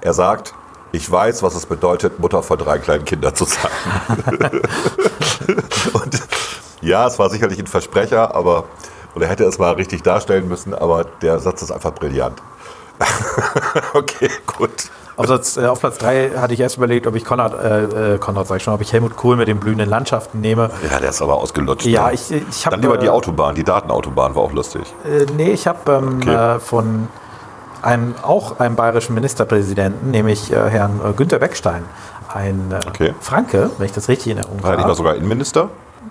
[0.00, 0.54] er sagt,
[0.92, 3.70] ich weiß, was es bedeutet, Mutter von drei kleinen Kindern zu sein.
[5.92, 6.22] Und
[6.80, 8.64] ja, es war sicherlich ein Versprecher, aber
[9.14, 12.40] und er hätte es mal richtig darstellen müssen, aber der Satz ist einfach brillant.
[13.94, 14.70] okay, gut.
[15.16, 18.18] Auf Platz, äh, auf Platz 3 hatte ich erst überlegt, ob ich Konrad, äh, äh,
[18.18, 20.70] Konrad sag ich schon, ob ich Helmut Kohl mit den blühenden Landschaften nehme.
[20.90, 21.86] Ja, der ist aber ausgelutscht.
[21.86, 22.14] Ja, ne?
[22.14, 22.76] ich, ich habe.
[22.76, 24.82] Dann lieber die Autobahn, die Datenautobahn war auch lustig.
[25.04, 26.56] Äh, nee, ich habe ähm, Okay.
[26.56, 27.08] äh, von
[27.82, 31.84] einem, auch einem bayerischen Ministerpräsidenten, nämlich äh, Herrn äh, Günter Beckstein,
[32.32, 33.14] ein äh, Okay.
[33.20, 34.96] Franke, wenn ich das richtig in Erinnerung War er nicht mal habe.
[34.96, 35.68] sogar Innenminister?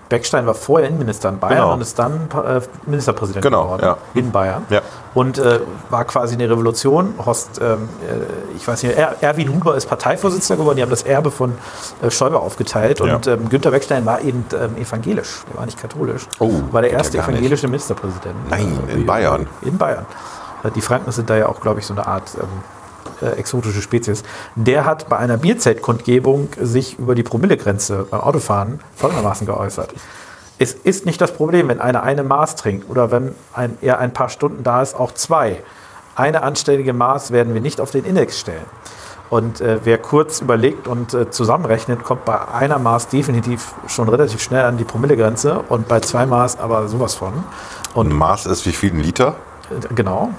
[0.08, 1.72] Beckstein war vorher Innenminister in Bayern Genau.
[1.74, 3.96] und ist dann äh, Ministerpräsident Genau, geworden ja.
[4.14, 4.64] in Bayern.
[4.70, 4.80] Ja.
[5.14, 7.14] Und äh, war quasi eine Revolution.
[7.24, 10.76] Horst, ähm, äh, ich weiß nicht, er, Erwin Huber ist Parteivorsitzender geworden.
[10.76, 11.54] Die haben das Erbe von
[12.02, 13.00] äh, Stoiber aufgeteilt.
[13.00, 13.14] Ja.
[13.16, 15.42] Und ähm, Günter Beckstein war eben ähm, evangelisch.
[15.50, 16.26] Der war nicht katholisch.
[16.38, 17.34] Oh, war der erste gar nicht.
[17.36, 18.34] evangelische Ministerpräsident.
[18.50, 19.46] Nein, in Bayern.
[19.62, 20.06] In Bayern.
[20.74, 22.48] Die Franken sind da ja auch, glaube ich, so eine Art ähm,
[23.22, 24.22] äh, exotische Spezies.
[24.54, 29.94] Der hat bei einer Bierzeltkundgebung sich über die Promillegrenze beim Autofahren folgendermaßen geäußert.
[30.58, 34.12] Es ist nicht das Problem, wenn einer eine Maß trinkt oder wenn ein, er ein
[34.12, 35.62] paar Stunden da ist, auch zwei.
[36.16, 38.66] Eine anständige Maß werden wir nicht auf den Index stellen.
[39.30, 44.42] Und äh, wer kurz überlegt und äh, zusammenrechnet, kommt bei einer Maß definitiv schon relativ
[44.42, 47.44] schnell an die Promillegrenze und bei zwei Maß aber sowas von.
[47.94, 49.36] Und Maß ist wie viel ein Liter?
[49.70, 50.30] äh, genau,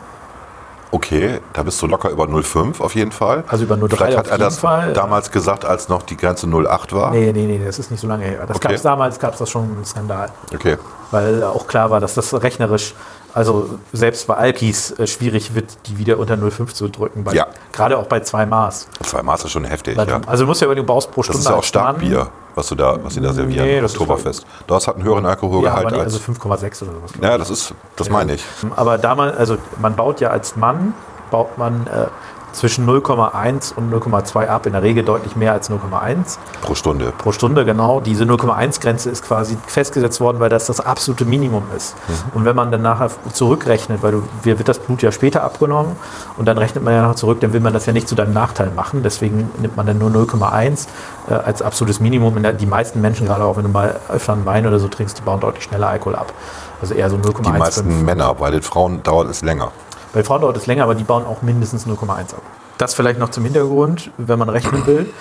[0.91, 3.43] Okay, da bist du locker über 0,5 auf jeden Fall.
[3.47, 4.93] Also über 0,3 Vielleicht hat er das Fall.
[4.93, 7.11] damals gesagt, als noch die Grenze 0,8 war.
[7.11, 8.45] nee, nee, nee, das ist nicht so lange her.
[8.47, 8.69] Das Okay.
[8.69, 10.29] gab's damals, gab es das schon einen Skandal.
[10.53, 10.77] Okay.
[11.11, 12.95] Weil auch klar war, dass das rechnerisch,
[13.34, 17.23] also selbst bei Alkis äh, schwierig wird, die wieder unter 0,5 zu drücken.
[17.23, 17.47] Bei, Ja.
[17.71, 18.88] Gerade auch bei zwei Maß.
[19.03, 20.21] Zwei Maß ist schon heftig, Weil ja.
[20.25, 22.67] also du musst ja überlegen, du brauchst pro Das Stunde ist ja auch Starkbier, was
[22.67, 24.45] du da, was sie da servieren, Nee, das das Oktoberfest.
[24.67, 26.13] Das hat einen höheren Ja, Alkoholgehalt nee, als.
[26.15, 27.11] also 5,6 oder sowas.
[27.21, 28.43] ja, das ist, das meine ich.
[28.75, 30.93] Aber damals, also man baut ja als Mann,
[31.32, 32.07] baut man äh,
[32.52, 37.14] zwischen 0,1 und 0,2 ab, in der Regel deutlich mehr als 0,1 Pro Stunde.
[37.18, 38.00] pro Stunde, genau.
[38.00, 41.95] Diese 0,1-Grenze ist quasi festgesetzt worden, weil das das absolute Minimum ist.
[42.34, 45.95] Und wenn man dann nachher zurückrechnet, weil du, wird das Blut ja später abgenommen
[46.38, 48.34] und dann rechnet man ja noch zurück, dann will man das ja nicht zu deinem
[48.34, 49.04] Nachteil machen.
[49.04, 50.88] Deswegen nimmt man dann nur 0,1
[51.30, 52.36] äh, als absolutes Minimum.
[52.58, 55.22] Die meisten Menschen, gerade auch wenn du mal öfter einen Wein oder so trinkst, die
[55.22, 56.34] bauen deutlich schneller Alkohol ab.
[56.82, 57.41] Also eher so 0,1.
[57.43, 59.72] Die meisten Männer, bei den Frauen dauert es länger.
[60.14, 62.41] Bei Frauen dauert es länger, aber die bauen auch mindestens 0,1 ab.
[62.78, 65.12] Das vielleicht noch zum Hintergrund, wenn man rechnen will.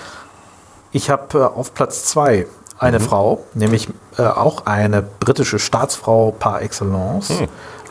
[0.91, 2.47] Ich habe äh, auf Platz 2
[2.79, 7.47] eine Frau, nämlich äh, auch eine britische Staatsfrau par excellence, Frau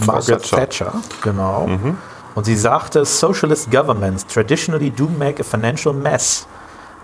[0.07, 0.87] Margaret Thatcher.
[0.87, 0.93] Thatcher.
[1.23, 1.69] Genau.
[2.35, 6.47] Und sie sagte, Socialist governments traditionally do make a financial mess.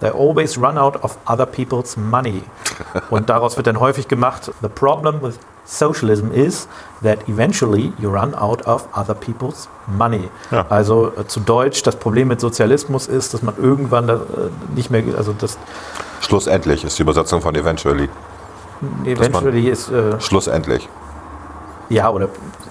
[0.01, 2.43] They always run out of other people's money.
[3.11, 6.69] Und daraus wird dann häufig gemacht, the problem with socialism is
[7.03, 10.29] that eventually you run out of other people's money.
[10.51, 10.67] Ja.
[10.69, 14.19] Also äh, zu Deutsch, das Problem mit Sozialismus ist, dass man irgendwann da, äh,
[14.75, 15.59] nicht mehr, also das
[16.21, 18.09] Schlussendlich ist die Übersetzung von eventually.
[19.05, 20.89] eventually ist, äh, Schlussendlich.
[21.89, 22.29] Ja, oder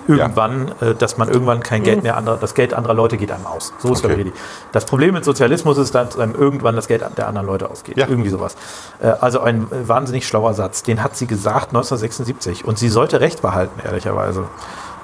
[0.08, 3.46] irgendwann, äh, dass man irgendwann kein Geld mehr anderer, das Geld anderer Leute geht einem
[3.46, 3.74] aus.
[3.80, 4.24] So ist Okay.
[4.26, 4.34] die.
[4.72, 7.98] Das Problem mit Sozialismus ist, dass einem irgendwann das Geld der anderen Leute ausgeht.
[7.98, 8.08] Ja.
[8.08, 8.56] Irgendwie sowas.
[9.02, 10.84] Äh, also ein wahnsinnig schlauer Satz.
[10.84, 12.66] Den hat sie gesagt 1976.
[12.66, 14.46] Und sie sollte recht behalten, ehrlicherweise.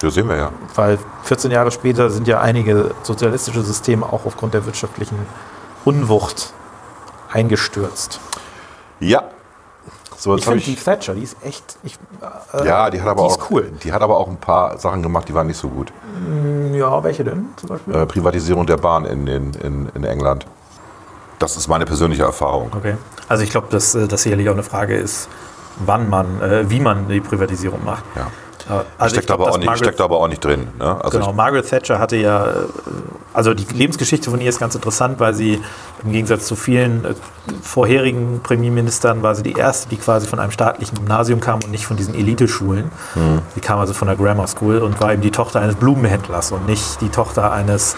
[0.01, 0.51] Das sehen wir ja.
[0.75, 5.17] Weil 14 Jahre später sind ja einige sozialistische Systeme auch aufgrund der wirtschaftlichen
[5.85, 6.53] Unwucht
[7.31, 8.19] eingestürzt.
[8.99, 9.23] Ja.
[10.19, 10.75] So, Ich finde die.
[10.75, 11.77] Thatcher, die ist echt.
[11.81, 11.97] Ich,
[12.53, 13.37] äh, Ja, die hat aber die auch.
[13.37, 13.71] ist cool.
[13.83, 15.93] Die hat aber auch ein paar Sachen gemacht, die waren nicht so gut.
[16.73, 17.95] Ja, welche denn zum Beispiel?
[17.95, 20.45] Äh, Privatisierung der Bahn in, in, in, in England.
[21.39, 22.69] Das ist meine persönliche Erfahrung.
[22.75, 22.95] Okay.
[23.29, 25.29] Also ich glaube, dass äh, das sicherlich auch eine Frage ist,
[25.85, 28.03] wann man, äh, wie man die Privatisierung macht.
[28.17, 28.27] Ja.
[28.97, 30.67] Also steckt, glaub, aber nicht, Margaret- steckt aber auch nicht drin.
[30.77, 31.03] Ne?
[31.03, 32.53] Also Genau, Margaret Thatcher hatte ja, äh,
[33.33, 35.61] also die Lebensgeschichte von ihr ist ganz interessant, weil sie
[36.03, 37.13] im Gegensatz zu vielen äh,
[37.61, 41.85] vorherigen Premierministern war sie die erste, die quasi von einem staatlichen Gymnasium kam und nicht
[41.85, 42.91] von diesen Eliteschulen.
[43.13, 43.39] Hm.
[43.55, 46.67] Sie kam also von der Grammar School und war eben die Tochter eines Blumenhändlers und
[46.67, 47.95] nicht die Tochter eines,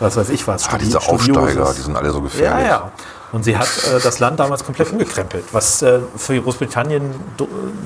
[0.00, 2.66] was weiß ich was, ah, diese Aufsteiger, die sind alle so Ja, gefährlich.
[2.68, 2.90] ja.
[3.32, 7.14] Und sie hat äh, das Land damals komplett umgekrempelt, was äh, für Großbritannien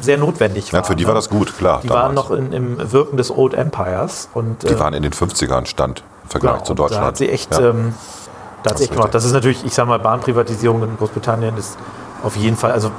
[0.01, 0.81] sehr notwendig war.
[0.81, 1.09] Ja, für die ne?
[1.09, 1.81] war das gut, klar.
[1.83, 2.31] Die waren damals.
[2.31, 6.03] noch in, im Wirken des Old Empires und die äh, waren in den 50ern Stand
[6.25, 7.03] im Vergleich genau, zu Deutschland.
[7.03, 7.71] Da hat sie echt, Ja.
[7.71, 7.95] ähm,
[8.63, 9.15] da hat Das sie ist echt gemacht.
[9.15, 11.77] Das ist natürlich, ich sag mal, Bahnprivatisierung in Großbritannien ist
[12.23, 12.91] auf jeden Fall, also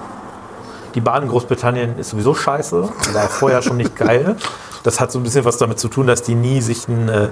[0.93, 4.35] die Bahn in Großbritannien ist sowieso scheiße, war vorher schon nicht geil.
[4.85, 7.29] Das hat so ein bisschen was damit zu tun, dass die nie sich ein äh,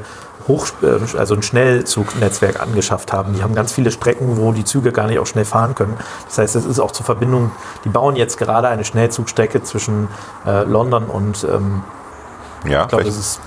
[0.47, 3.33] Hoch, äh, also ein Schnellzugnetzwerk angeschafft haben.
[3.33, 5.95] Die haben ganz viele Strecken, wo die Züge gar nicht auch schnell fahren können.
[6.27, 7.51] Das heißt, es ist auch zur Verbindung.
[7.85, 10.07] Die bauen jetzt gerade eine Schnellzugstrecke zwischen
[10.47, 11.83] äh, London und ähm,
[12.67, 13.39] ja, ich glaube, es ist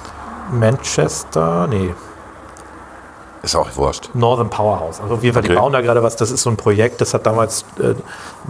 [0.53, 1.93] Manchester, nee,
[3.43, 4.11] ist auch wurscht.
[4.13, 5.01] Northern Powerhouse.
[5.01, 5.59] Also auf jeden Fall, die Okay.
[5.59, 6.17] bauen da gerade was.
[6.17, 7.95] Das ist so ein Projekt, das hat damals äh,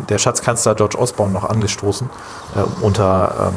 [0.09, 2.09] der Schatzkanzler George Osborne noch angestoßen
[2.57, 3.54] äh, unter ähm,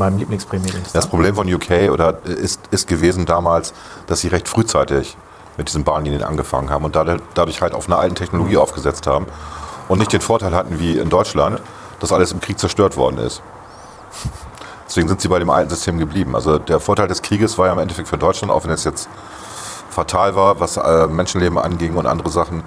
[0.00, 0.98] meinem Lieblingspremierminister.
[0.98, 3.72] Das Problem von UK oder ist, ist gewesen damals,
[4.08, 5.16] dass sie recht frühzeitig
[5.56, 9.26] mit diesen Bahnlinien angefangen haben und dadurch, halt auf einer alten Technologie aufgesetzt haben
[9.88, 11.60] und nicht den Vorteil hatten wie in Deutschland,
[12.00, 13.42] dass alles im Krieg zerstört worden ist.
[14.88, 16.34] Deswegen sind sie bei dem alten System geblieben.
[16.34, 19.08] Also der Vorteil des Krieges war ja im Endeffekt für Deutschland, auch wenn es jetzt
[19.90, 22.64] fatal war, was äh, Menschenleben anging und andere Sachen,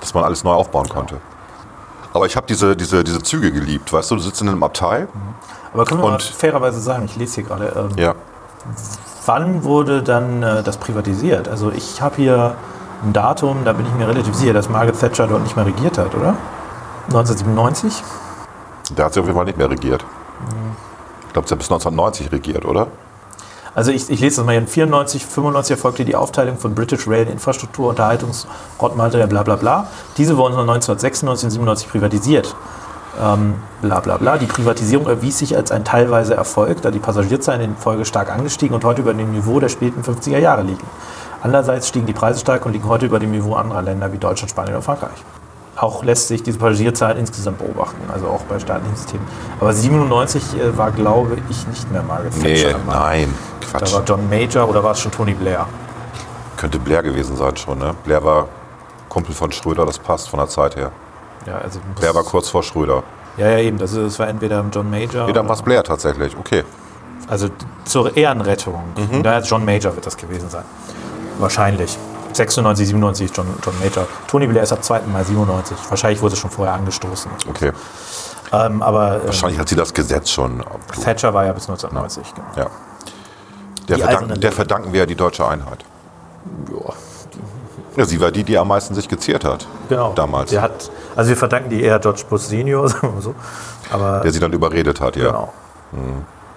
[0.00, 1.20] dass man alles neu aufbauen konnte.
[2.12, 5.08] Aber ich habe diese, diese, diese Züge geliebt, weißt du, du sitzt in einem Abteil.
[5.76, 8.14] Aber können wir mal Und- fairerweise sagen, ich lese hier gerade, ähm, Ja.
[9.26, 11.48] wann wurde dann äh, das privatisiert?
[11.48, 12.54] Also ich habe hier
[13.04, 15.98] ein Datum, da bin ich mir relativ sicher, dass Margaret Thatcher dort nicht mehr regiert
[15.98, 16.34] hat, oder?
[17.08, 18.02] 1997?
[18.96, 20.02] Der hat sie auf jeden Fall nicht mehr regiert.
[21.26, 22.86] Ich glaube, sie hat bis 1990 regiert, oder?
[23.74, 24.62] Also ich, ich lese das mal hier.
[24.62, 28.46] In 94, 95 erfolgte die Aufteilung von British Rail in Infrastruktur, Unterhaltungs,
[28.80, 29.88] Rottmaterial, bla bla bla.
[30.16, 32.56] Diese wurden 1996 und 97 privatisiert.
[33.22, 34.36] Ähm, bla bla bla.
[34.38, 38.74] Die Privatisierung erwies sich als ein teilweise Erfolg, da die Passagierzahlen in Folge stark angestiegen
[38.74, 40.84] und heute über dem Niveau der späten 50er Jahre liegen.
[41.42, 44.50] Andererseits stiegen die Preise stark und liegen heute über dem Niveau anderer Länder wie Deutschland,
[44.50, 45.24] Spanien oder Frankreich.
[45.76, 49.26] Auch lässt sich diese Passagierzahl insgesamt beobachten, also auch bei staatlichen Systemen.
[49.60, 52.78] Aber 97 äh, war, glaube ich, nicht mehr Margaret Nee, Thatcher.
[52.86, 53.34] nein,
[53.72, 53.92] Da Quatsch.
[53.94, 55.66] war John Major oder war es schon Tony Blair?
[56.56, 57.94] Könnte Blair gewesen sein schon, ne?
[58.04, 58.48] Blair war
[59.10, 60.90] Kumpel von Schröder, das passt von der Zeit her.
[61.46, 63.02] Ja, also Blair war kurz vor Schröder.
[63.36, 63.78] ja, ja, eben.
[63.78, 65.26] Das, ist- das war entweder John Major.
[65.26, 66.36] Nee, dann oder- war es Blair tatsächlich.
[66.36, 66.64] Okay.
[67.28, 67.48] Also
[67.84, 68.82] zur Ehrenrettung.
[68.96, 69.22] Mhm.
[69.22, 70.64] Da John Major wird das gewesen sein.
[71.38, 71.96] Wahrscheinlich.
[72.32, 74.06] 96, 97 John, John Major.
[74.28, 75.00] Tony Blair ist ab 2.
[75.12, 75.76] Mai 97.
[75.88, 77.30] Wahrscheinlich wurde es schon vorher angestoßen.
[77.48, 77.72] Okay.
[78.52, 80.62] Ähm, aber äh, Wahrscheinlich hat sie das Gesetz schon.
[81.02, 82.34] Thatcher war ja bis 1990.
[82.34, 82.46] Genau.
[82.56, 82.66] Ja.
[83.88, 85.84] Der, eiserne der verdanken wir ja die deutsche Einheit.
[86.70, 86.92] Ja,
[87.96, 89.66] Ja, sie war die, die am meisten sich geziert hat.
[89.88, 90.12] Genau.
[90.14, 90.50] Damals.
[90.50, 93.34] Der hat, also wir verdanken die eher George Bush Senior, sagen wir mal so.
[93.90, 95.26] Aber Der sie dann überredet hat, ja.
[95.26, 95.52] genau.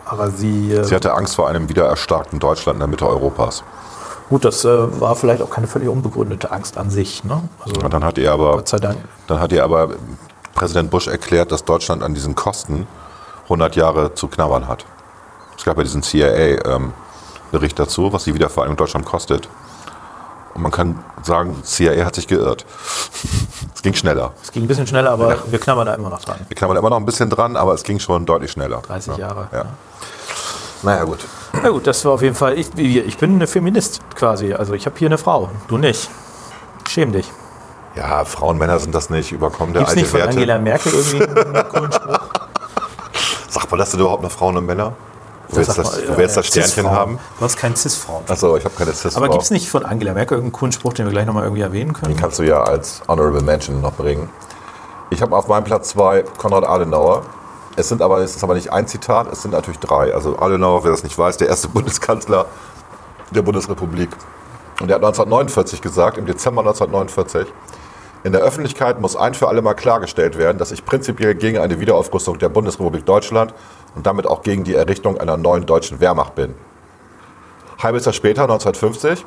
[0.05, 3.63] Aber sie, äh, Sie hatte Angst vor einem wieder erstarkten Deutschland in der Mitte Europas.
[4.29, 7.23] gut, das äh, war vielleicht auch keine völlig unbegründete Angst an sich.
[7.23, 7.41] Ne?
[7.63, 8.97] Also Und dann hat ihr aber, Gott sei Dank.
[9.27, 9.89] dann hat ihr aber
[10.55, 12.87] Präsident Bush erklärt, dass Deutschland an diesen Kosten
[13.43, 14.85] 100 Jahre zu knabbern hat.
[15.57, 19.47] Es gab ja diesen CIA-Bericht dazu, was die Wiedervereinigung Deutschland kostet.
[20.59, 22.65] Und man kann sagen, CIA hat sich geirrt.
[23.73, 24.33] es ging schneller.
[24.43, 26.37] Es ging ein bisschen schneller, aber wir knabbern da immer noch dran.
[26.49, 28.81] Wir klammern immer noch ein bisschen dran, aber es ging schon deutlich schneller.
[28.81, 29.47] 30 Jahre.
[29.53, 29.65] Ja.
[30.83, 31.19] Naja, gut.
[31.53, 32.59] Na gut, das war auf jeden Fall.
[32.59, 34.53] Ich, ich bin eine Feminist quasi.
[34.53, 35.49] Also ich habe hier eine Frau.
[35.69, 36.09] Du nicht.
[36.89, 37.31] Schäm dich.
[37.95, 39.31] Ja, Frauen, Männer sind das nicht.
[39.31, 40.33] Überkommen der Gibt es alte nicht von Werte.
[40.33, 42.19] Angela Merkel irgendwie einen coolen Spruch?
[43.47, 44.91] Sagt man das denn überhaupt noch Frauen und Männer?
[45.49, 46.95] Du willst das, du willst das Sternchen Cis-Frauen.
[46.95, 47.19] haben?
[47.39, 48.23] Du hast keinen Cis-Frauen.
[48.27, 50.93] Achso, ich habe keine cis Aber gibt es nicht von Angela Merkel irgendeinen coolen Spruch,
[50.93, 52.13] den wir gleich nochmal irgendwie erwähnen können?
[52.13, 54.29] Den kannst du ja als Honorable Mention noch bringen.
[55.09, 57.23] Ich habe auf meinem Platz zwei Konrad Adenauer.
[57.75, 60.13] Es sind aber, es ist aber nicht ein Zitat, es sind natürlich drei.
[60.13, 62.45] Also Adenauer, wer das nicht weiß, der erste Bundeskanzler
[63.31, 64.09] der Bundesrepublik.
[64.81, 67.51] Und der hat 1949 gesagt, im Dezember 1949,
[68.23, 71.79] in der Öffentlichkeit muss ein für alle Mal klargestellt werden, dass ich prinzipiell gegen eine
[71.79, 73.53] Wiederaufrüstung der Bundesrepublik Deutschland
[73.95, 76.53] und damit auch gegen die Errichtung einer neuen deutschen Wehrmacht bin.
[77.81, 79.25] Halbes Jahr später, 1950,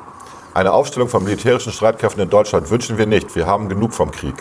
[0.53, 3.35] eine Aufstellung von militärischen Streitkräften in Deutschland wünschen wir nicht.
[3.35, 4.35] Wir haben genug vom Krieg.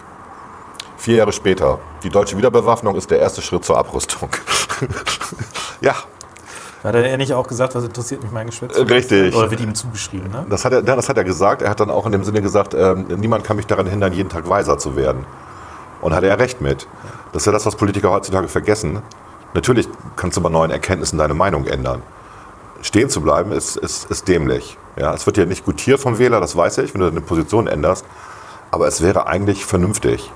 [0.98, 4.28] Vier Jahre später, die deutsche Wiederbewaffnung ist der erste Schritt zur Abrüstung.
[5.80, 5.94] ja,
[6.82, 8.76] Hat er nicht auch gesagt, was interessiert mich mein Geschwätz?
[8.76, 9.34] Richtig.
[9.36, 10.44] Oder wird ihm zugeschrieben, ne?
[10.50, 11.62] das hat, er, das hat er gesagt.
[11.62, 14.28] Er hat dann auch in dem Sinne gesagt, ähm, niemand kann mich daran hindern, jeden
[14.28, 15.24] Tag weiser zu werden.
[16.00, 16.88] Und hat er recht mit.
[17.32, 19.00] Das ist ja das, was Politiker heutzutage vergessen.
[19.54, 22.02] Natürlich kannst du bei neuen Erkenntnissen deine Meinung ändern.
[22.80, 24.76] Stehen zu bleiben ist, ist, ist dämlich.
[24.96, 27.68] Ja, es wird ja nicht gutiert vom Wähler, das weiß ich, wenn du deine Position
[27.68, 28.04] änderst.
[28.72, 30.32] Aber es wäre eigentlich vernünftig,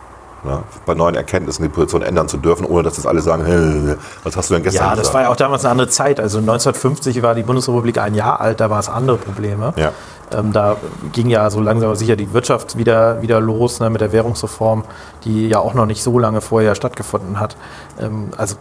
[0.47, 3.97] ne, bei neuen Erkenntnissen die Position ändern zu dürfen, ohne dass jetzt alle sagen, "Hä,
[4.25, 5.15] was hast du denn gestern Ja, das gesagt?
[5.15, 6.21] war ja auch damals eine andere Zeit.
[6.21, 9.73] Also 1950 war die Bundesrepublik ein Jahr alt, da war es andere Probleme.
[9.77, 9.93] Ja.
[10.33, 10.77] Ähm, da
[11.13, 14.85] ging ja so langsam aber sicher die Wirtschaft wieder, wieder los ne, mit der Währungsreform,
[15.25, 17.57] die ja auch noch nicht so lange vorher stattgefunden hat.
[18.01, 18.57] Ähm, also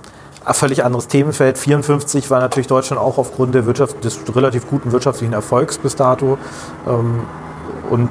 [0.45, 1.57] ein völlig anderes Themenfeld.
[1.57, 6.38] 54 war natürlich Deutschland auch aufgrund der Wirtschaft, des relativ guten wirtschaftlichen Erfolgs bis dato
[6.88, 7.21] ähm,
[7.89, 8.09] und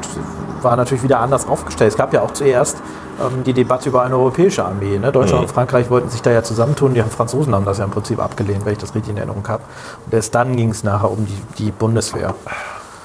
[0.62, 1.92] war natürlich wieder anders aufgestellt.
[1.92, 2.78] Es gab ja auch zuerst
[3.20, 4.98] ähm, die Debatte über eine europäische Armee.
[4.98, 5.12] Ne?
[5.12, 6.94] Deutschland und Frankreich wollten sich da ja zusammentun.
[6.94, 9.62] Die Franzosen haben das ja im Prinzip abgelehnt, wenn ich das richtig in Erinnerung habe.
[10.06, 12.34] Und erst dann ging es nachher um die, die Bundeswehr.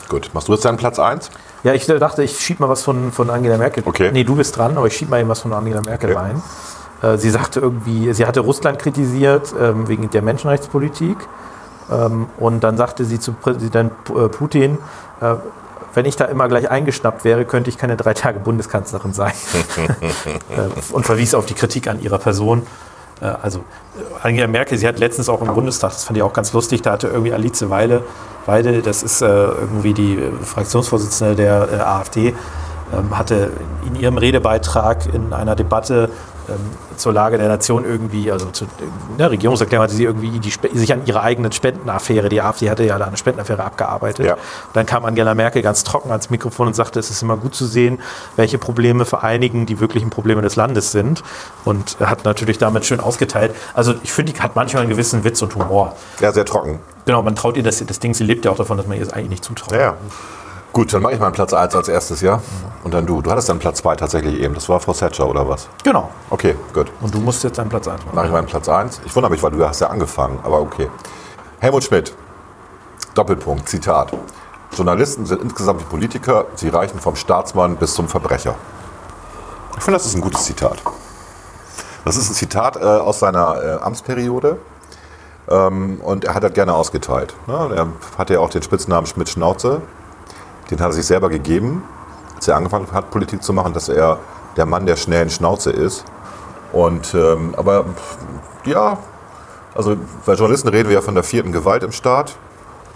[0.08, 1.30] Gut, machst du jetzt deinen Platz 1?
[1.64, 3.84] Ja, ich dachte, ich schieb mal was von, von Angela Merkel.
[3.86, 4.10] Okay.
[4.12, 6.20] Nee, du bist dran, aber ich schieb mal eben was von Angela Merkel Okay.
[6.20, 6.42] rein.
[7.02, 11.18] Äh, Sie sagte irgendwie, sie hatte Russland kritisiert ähm, wegen der Menschenrechtspolitik.
[11.92, 14.78] Ähm, und dann sagte sie zu Präsident äh, Putin,
[15.22, 15.36] äh,
[15.94, 19.34] wenn ich da immer gleich eingeschnappt wäre, könnte ich keine drei Tage Bundeskanzlerin sein.
[20.50, 22.66] Äh, und verwies auf die Kritik an ihrer Person.
[23.22, 26.34] Äh, Also äh, Angela Merkel, sie hat letztens auch im Bundestag, das fand ich auch
[26.34, 28.04] ganz lustig, da hatte irgendwie Alice Weile,
[28.46, 32.34] Weide, das ist irgendwie die Fraktionsvorsitzende der AfD,
[32.92, 33.52] ähm, hatte
[33.86, 36.10] in ihrem Redebeitrag in einer Debatte
[36.98, 38.68] zur Lage der Nation irgendwie, also zur
[39.18, 42.98] ne, Regierungserklärung hatte sie irgendwie die, sich an ihre eigene Spendenaffäre, die AfD hatte ja
[42.98, 44.26] da eine Spendenaffäre abgearbeitet.
[44.26, 44.38] Ja.
[44.74, 47.66] Dann kam Angela Merkel ganz trocken ans Mikrofon und sagte, es ist immer gut zu
[47.66, 48.00] sehen,
[48.36, 51.24] welche Probleme vereinigen die wirklichen Probleme des Landes sind.
[51.66, 53.56] Und hat natürlich damit schön ausgeteilt.
[53.74, 55.96] Also ich finde, die hat manchmal einen gewissen Witz und Humor.
[56.20, 56.80] Ja, sehr trocken.
[57.06, 59.04] Genau, man traut ihr das, das Ding, sie lebt ja auch davon, dass man ihr
[59.04, 59.72] das eigentlich nicht zutraut.
[59.72, 59.98] Ja, ja.
[60.72, 62.42] Gut, dann mache ich meinen Platz 1 als erstes, ja?
[62.84, 63.22] Und dann du.
[63.22, 64.54] Du hattest dann Platz 2 tatsächlich eben.
[64.54, 65.68] Das war Frau Thatcher, oder was?
[65.84, 66.10] Genau.
[66.30, 66.92] Okay, gut.
[67.02, 68.14] Und du musst jetzt deinen Platz einmachen.
[68.14, 69.02] Mache ich meinen Platz 1.
[69.06, 70.90] Ich wundere mich, weil du hast ja angefangen, aber okay.
[71.60, 72.14] Helmut Schmidt.
[73.16, 74.14] Doppelpunkt, Zitat.
[74.76, 78.56] Journalisten sind insgesamt wie Politiker, sie reichen vom Staatsmann bis zum Verbrecher.
[79.78, 80.78] Ich finde, das ist ein gutes Zitat.
[82.06, 84.58] Das ist ein Zitat äh, aus seiner äh, Amtsperiode
[85.50, 87.34] ähm, und er hat das gerne ausgeteilt.
[87.48, 87.72] Ne?
[87.76, 89.82] Er hatte ja auch den Spitznamen Schmidt-Schnauze.
[90.70, 91.84] Den hat er sich selber gegeben,
[92.36, 94.20] als er angefangen hat, Politik zu machen, dass er
[94.58, 96.06] der Mann der schnellen Schnauze ist.
[96.72, 97.86] Und, ähm, aber
[98.66, 98.98] ja,
[99.74, 99.96] also
[100.26, 102.36] bei Journalisten reden wir ja von der vierten Gewalt im Staat.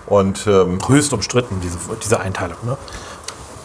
[0.05, 2.57] Und ähm, Höchst umstritten, diese, diese Einteilung.
[2.63, 2.77] Ne?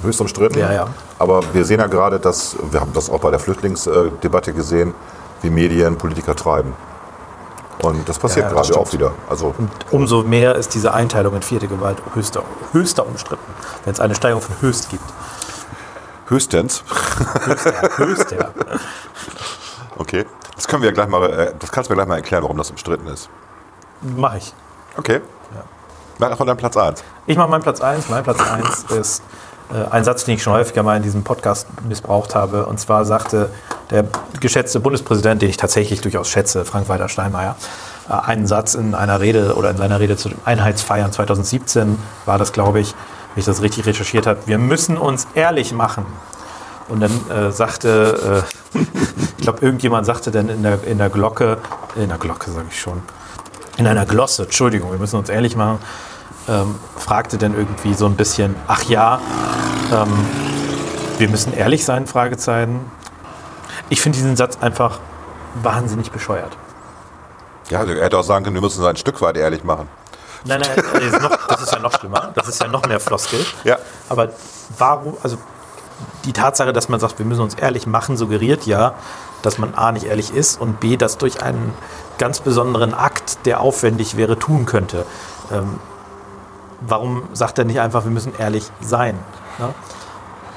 [0.02, 0.58] höchst umstritten.
[0.58, 0.86] Ja, ja.
[1.18, 4.94] Aber wir sehen ja gerade, dass, wir haben das auch bei der Flüchtlingsdebatte gesehen,
[5.42, 6.72] wie Medien Politiker treiben.
[7.82, 9.12] Und das passiert Ja, gerade auch wieder.
[9.28, 13.44] Also Und umso mehr ist diese Einteilung in vierte Gewalt höchster, höchster umstritten,
[13.84, 15.04] wenn es eine Steigerung von höchst gibt.
[16.26, 16.82] höchstens,
[17.44, 18.52] Höchster, höchster.
[19.98, 20.26] okay,
[20.56, 22.70] das können wir gleich mal, äh, das kannst du mir gleich mal erklären, warum das
[22.70, 23.30] umstritten ist.
[24.00, 24.52] Mach ich.
[24.96, 25.20] Okay.
[26.20, 26.36] Ja.
[26.36, 27.02] von deinem Platz 1.
[27.26, 28.08] Ich mache meinen Platz 1.
[28.08, 29.22] Mein Platz 1 ist
[29.90, 32.66] ein Satz, den ich schon häufiger mal in diesem Podcast missbraucht habe.
[32.66, 33.50] Und zwar sagte
[33.90, 34.04] der
[34.40, 37.56] geschätzte Bundespräsident, den ich tatsächlich durchaus schätze, Frank-Walter Steinmeier,
[38.08, 42.38] äh, einen Satz in einer Rede oder in seiner Rede zu den Einheitsfeiern 2017 war
[42.38, 42.94] das, glaube ich,
[43.34, 46.06] wenn ich das richtig recherchiert habe, wir müssen uns ehrlich machen.
[46.88, 48.44] Und dann äh, sagte,
[48.74, 48.78] äh,
[49.38, 51.58] ich glaube, irgendjemand sagte dann in der, in der Glocke,
[51.96, 53.02] in der Glocke sage ich schon,
[53.76, 55.78] in einer Glosse, Entschuldigung, wir müssen uns ehrlich machen,
[56.48, 59.20] ähm, fragte dann irgendwie so ein bisschen, ach ja,
[59.92, 60.26] ähm,
[61.18, 62.90] wir müssen ehrlich sein, Fragezeichen.
[63.88, 64.98] Ich finde diesen Satz einfach
[65.62, 66.56] wahnsinnig bescheuert.
[67.70, 69.88] Ja, er hätte auch sagen können, wir müssen uns ein Stück weit ehrlich machen.
[70.44, 72.30] Nein, nein, das ist, noch, das ist ja noch schlimmer.
[72.34, 73.44] Das ist ja noch mehr Floskel.
[73.64, 73.76] Ja.
[74.08, 74.30] Aber
[74.78, 75.36] warum, also
[76.24, 78.94] die Tatsache, dass man sagt, wir müssen uns ehrlich machen, suggeriert ja,
[79.42, 81.74] dass man A nicht ehrlich ist und B, das durch einen
[82.18, 85.04] ganz besonderen Akt, der aufwendig wäre, tun könnte.
[85.52, 85.80] Ähm,
[86.80, 89.18] warum sagt er nicht einfach, wir müssen ehrlich sein?
[89.58, 89.74] Ne?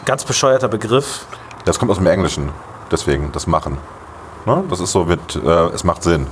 [0.06, 1.26] Ganz bescheuerter Begriff.
[1.66, 2.50] Das kommt aus dem Englischen,
[2.92, 3.78] deswegen, das Machen.
[4.46, 4.64] Ne?
[4.70, 6.28] Das ist so mit, äh, es macht Sinn.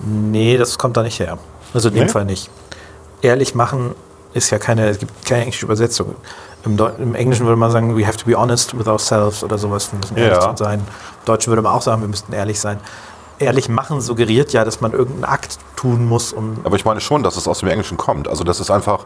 [0.00, 1.38] Nee, das kommt da nicht her.
[1.72, 2.08] Also in dem Nee?
[2.10, 2.50] Fall nicht.
[3.22, 3.94] Ehrlich machen
[4.34, 6.14] ist ja keine, es gibt keine englische Übersetzung.
[6.64, 9.90] Im, Im Englischen würde man sagen, we have to be honest with ourselves oder sowas.
[9.92, 10.56] Wir müssen ehrlich Ja.
[10.56, 10.80] sein.
[10.80, 12.78] Im Deutschen würde man auch sagen, wir müssten ehrlich sein.
[13.38, 16.58] Ehrlich machen suggeriert ja, dass man irgendeinen Akt tun muss, um.
[16.64, 18.28] Aber ich meine schon, dass es aus dem Englischen kommt.
[18.28, 19.00] Also, dass es einfach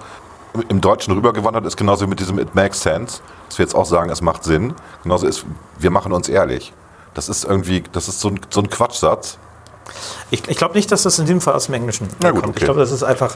[0.69, 3.85] im Deutschen rübergewandert ist, genauso wie mit diesem It makes sense, dass wir jetzt auch
[3.87, 4.75] sagen, es macht Sinn.
[5.03, 5.45] Genauso ist,
[5.79, 6.73] wir machen uns ehrlich.
[7.15, 9.39] Das ist irgendwie, das ist so ein, so ein Quatschsatz.
[10.31, 12.51] Ich, ich glaube nicht, dass das in dem Fall aus dem Englischen Na gut, kommt.
[12.51, 12.59] okay.
[12.61, 13.35] Ich glaube, das ist einfach.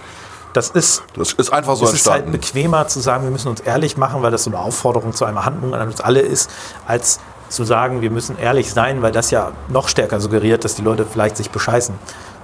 [0.52, 2.32] Das ist Das ist einfach so es ist halt entstanden.
[2.32, 5.46] bequemer zu sagen, wir müssen uns ehrlich machen, weil das so eine Aufforderung zu einer
[5.46, 6.50] Handlung an uns alle ist,
[6.86, 10.82] als zu sagen, wir müssen ehrlich sein, weil das ja noch stärker suggeriert, dass die
[10.82, 11.94] Leute vielleicht sich bescheißen.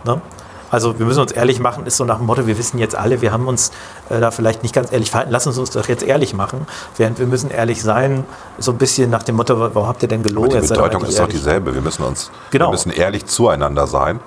[0.05, 0.23] Ne?
[0.71, 3.21] Also wir müssen uns ehrlich machen, ist so nach dem Motto, wir wissen jetzt alle,
[3.23, 3.71] wir haben uns
[4.11, 6.67] äh, da vielleicht nicht ganz ehrlich verhalten, lassen Sie uns doch jetzt ehrlich machen.
[6.97, 8.25] Während wir müssen ehrlich sein,
[8.59, 10.51] so ein bisschen nach dem Motto, warum habt ihr denn gelogen?
[10.53, 11.75] Aber die Bedeutung ist doch dieselbe.
[11.75, 12.67] Wir müssen uns, Genau.
[12.67, 14.21] wir müssen ehrlich zueinander sein.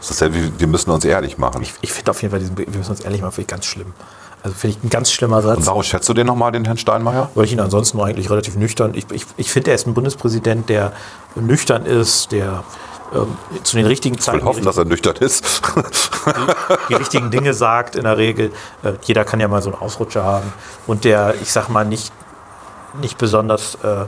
[0.00, 1.60] Das ist dasselbe wie, wir müssen uns ehrlich machen.
[1.62, 3.64] Ich, ich finde auf jeden Fall diesen, wir müssen uns ehrlich machen, finde ich ganz
[3.66, 3.92] schlimm.
[4.44, 5.58] Also finde ich ein ganz schlimmer Satz.
[5.58, 7.28] Und warum schätzt du den nochmal, den Herrn Steinmeier?
[7.34, 8.92] weil ich ihn ansonsten eigentlich relativ nüchtern.
[8.94, 10.92] Ich, ich, ich finde, er ist ein Bundespräsident, der
[11.34, 12.62] nüchtern ist, der
[13.14, 15.62] ähm, zu den richtigen Ich Zeiten will hoffen, die, dass er nüchtern ist.
[16.88, 18.52] die richtigen Dinge sagt in der Regel.
[18.82, 20.52] Äh, jeder kann ja mal so einen Ausrutscher haben.
[20.86, 22.12] Und der, ich sag mal, nicht,
[23.00, 24.04] nicht besonders, äh,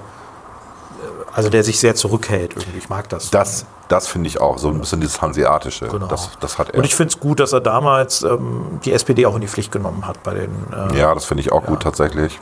[1.32, 2.78] also der sich sehr zurückhält irgendwie.
[2.78, 3.30] Ich mag das.
[3.30, 4.58] Das, das finde ich auch.
[4.58, 5.88] So ein bisschen dieses Hanseatische.
[5.88, 6.06] Genau.
[6.06, 6.78] Das, das hat er.
[6.78, 9.72] Und ich finde es gut, dass er damals ähm, die SPD auch in die Pflicht
[9.72, 10.50] genommen hat bei den.
[10.72, 12.40] Äh, ja, das finde ich auch gut tatsächlich.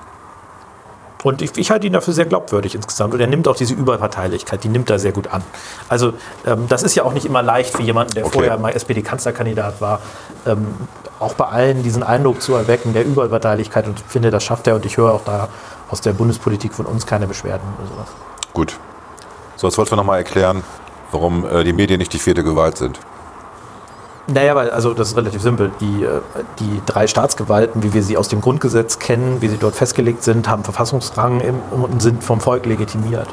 [1.24, 3.12] Und ich, ich halte ihn dafür sehr glaubwürdig insgesamt.
[3.12, 5.42] Und er nimmt auch diese Überparteilichkeit, die nimmt er sehr gut an.
[5.88, 6.12] Also
[6.46, 8.34] ähm, das ist ja auch nicht immer leicht für jemanden, der Okay.
[8.34, 10.00] vorher mal SPD-Kanzlerkandidat war,
[10.46, 10.66] ähm,
[11.18, 13.86] auch bei allen diesen Eindruck zu erwecken der Überparteilichkeit.
[13.88, 14.76] Und ich finde, das schafft er.
[14.76, 15.48] Und ich höre auch da
[15.90, 18.08] aus der Bundespolitik von uns keine Beschwerden oder sowas.
[18.52, 18.76] Gut.
[19.56, 20.62] So, jetzt wollten wir nochmal erklären,
[21.10, 23.00] warum äh, die Medien nicht die vierte Gewalt sind.
[24.30, 25.70] Naja, weil, also das ist relativ simpel.
[25.80, 26.20] Die, äh,
[26.58, 30.48] die drei Staatsgewalten, wie wir sie aus dem Grundgesetz kennen, wie sie dort festgelegt sind,
[30.48, 33.28] haben Verfassungsrang und sind vom Volk legitimiert.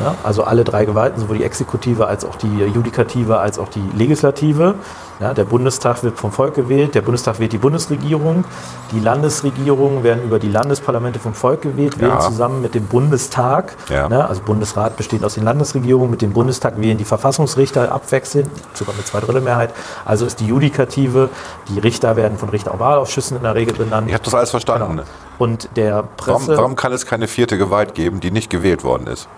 [0.00, 3.82] Ja, also alle drei Gewalten, sowohl die Exekutive als auch die Judikative als auch die
[3.96, 4.74] Legislative.
[5.20, 8.44] Ja, der Bundestag wird vom Volk gewählt, der Bundestag wählt die Bundesregierung,
[8.92, 12.20] die Landesregierungen werden über die Landesparlamente vom Volk gewählt, wählen Ja.
[12.20, 13.74] zusammen mit dem Bundestag.
[13.90, 18.94] Ne, also Bundesrat besteht aus den Landesregierungen, mit dem Bundestag wählen die Verfassungsrichter abwechselnd, sogar
[18.94, 19.74] mit Zweidrittelmehrheit.
[20.04, 21.30] Also ist die Judikative,
[21.68, 24.06] die Richter werden von Richter- und Wahlausschüssen in der Regel benannt.
[24.06, 24.88] Ich habe das alles verstanden.
[24.98, 25.02] Genau.
[25.38, 29.08] Und der Warum, Presse, warum kann es keine vierte Gewalt geben, die nicht gewählt worden
[29.08, 29.28] ist?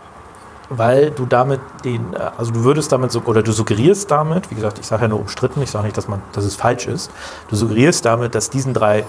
[0.71, 4.55] Weil du damit den, äh, also du würdest damit so, oder du suggerierst damit, wie
[4.55, 7.11] gesagt, ich sage ja nur umstritten, ich sage nicht, dass man, dass es falsch ist,
[7.49, 9.05] du suggerierst damit, dass diesen drei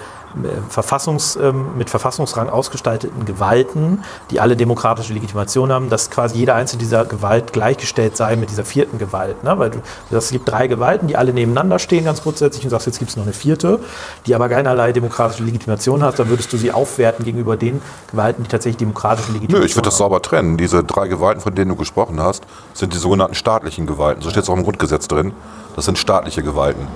[0.70, 6.82] Verfassungs, ähm, mit Verfassungsrang ausgestalteten Gewalten, die alle demokratische Legitimation haben, dass quasi jede einzelne
[6.82, 9.44] dieser Gewalt gleichgestellt sei mit dieser vierten Gewalt.
[9.44, 9.58] Ne?
[9.60, 9.80] Weil du,
[10.16, 13.18] es gibt drei Gewalten, die alle nebeneinander stehen, ganz grundsätzlich, und sagst, jetzt gibt es
[13.18, 13.80] noch eine vierte,
[14.26, 18.50] die aber keinerlei demokratische Legitimation hat, dann würdest du sie aufwerten gegenüber den Gewalten, die
[18.50, 20.00] tatsächlich demokratische Legitimation Nö, ich würde das haben.
[20.00, 20.58] sauber trennen.
[20.58, 24.22] Diese drei Gewalten, von denen du gesprochen hast, sind die sogenannten staatlichen Gewalten.
[24.22, 25.34] So steht es auch im Grundgesetz drin.
[25.76, 26.88] Das sind staatliche Gewalten.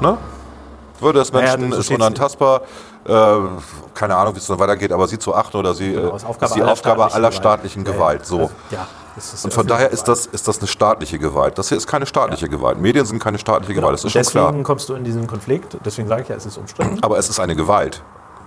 [0.00, 0.18] Ne?
[1.00, 2.62] Würde des Naja, Menschen so ist unantastbar.
[3.06, 3.36] Äh,
[3.94, 6.24] keine Ahnung, wie es dann weitergeht, aber sie zu achten oder sie Genau, äh, ist
[6.26, 7.34] Aufgabe die aller Aufgabe staatlichen aller Gewalt.
[7.34, 7.96] staatlichen Ja, ja.
[7.96, 8.26] Gewalt.
[8.26, 8.38] So.
[8.40, 8.86] Also, ja,
[9.44, 11.56] Und von daher ist das, ist das eine staatliche Gewalt.
[11.58, 12.80] Das hier ist keine staatliche Gewalt.
[12.80, 14.62] Medien sind keine staatliche Gewalt, das ist schon Deswegen klar.
[14.64, 16.98] kommst du in diesen Konflikt, deswegen sage ich ja, es ist umstritten.
[17.02, 18.02] Aber es ist eine Gewalt.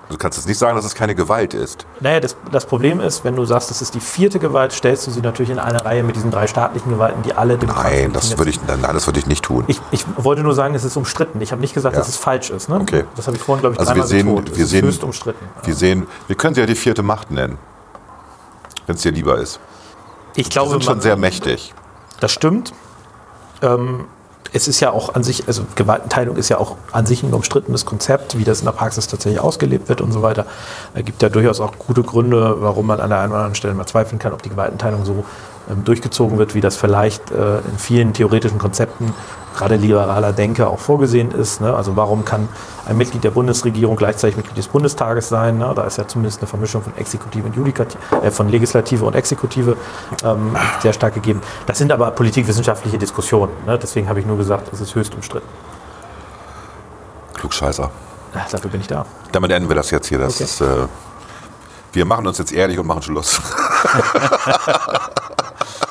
[0.09, 1.85] Du kannst jetzt nicht sagen, dass es keine Gewalt ist.
[1.99, 5.11] Naja, das, das Problem ist, wenn du sagst, das ist die vierte Gewalt, stellst du
[5.11, 8.49] sie natürlich in eine Reihe mit diesen drei staatlichen Gewalten, die alle Nein, das würde
[8.49, 9.65] ich, nein, das würde ich nicht tun.
[9.67, 11.39] Ich, ich wollte nur sagen, es ist umstritten.
[11.41, 11.99] Ich habe nicht gesagt, Ja.
[12.01, 12.69] dass es falsch ist.
[12.69, 12.79] Ne?
[12.81, 13.03] Okay.
[13.15, 14.55] Das habe ich vorhin, glaube ich, Also wir sehen, betont.
[14.57, 15.45] Wir ist sehen, höchst umstritten.
[15.63, 17.59] wir sehen, wir können sie ja die vierte Macht nennen,
[18.87, 19.59] wenn es dir lieber ist.
[20.35, 21.73] Ich glaube, sind schon sehr mächtig.
[22.19, 22.73] das stimmt.
[23.61, 24.05] Ähm,
[24.53, 27.85] es ist ja auch an sich, also Gewaltenteilung ist ja auch an sich ein umstrittenes
[27.85, 30.45] Konzept, wie das in der Praxis tatsächlich ausgelebt wird und so weiter.
[30.93, 33.73] Es gibt ja durchaus auch gute Gründe, warum man an der einen oder anderen Stelle
[33.73, 35.23] mal zweifeln kann, ob die Gewaltenteilung so
[35.69, 39.13] ähm, durchgezogen wird, wie das vielleicht äh, in vielen theoretischen Konzepten,
[39.59, 41.59] gerade liberaler Denke, auch vorgesehen ist.
[41.61, 41.73] Ne?
[41.73, 42.47] Also warum kann
[42.87, 45.57] ein Mitglied der Bundesregierung gleichzeitig Mitglied des Bundestages sein?
[45.57, 45.71] Ne?
[45.75, 49.75] Da ist ja zumindest eine Vermischung von Exekutive und Judikative, äh, von Legislative und Exekutive
[50.23, 51.41] ähm, sehr stark gegeben.
[51.65, 53.51] Das sind aber politikwissenschaftliche Diskussionen.
[53.65, 53.77] Ne?
[53.77, 55.47] Deswegen habe ich nur gesagt, es ist höchst umstritten.
[57.33, 57.91] Klugscheißer.
[58.33, 59.05] Ja, dafür bin ich da.
[59.33, 60.19] Damit enden wir das jetzt hier.
[60.19, 60.43] Das Okay.
[60.45, 60.87] ist, äh,
[61.91, 63.41] wir machen uns jetzt ehrlich und machen Schluss.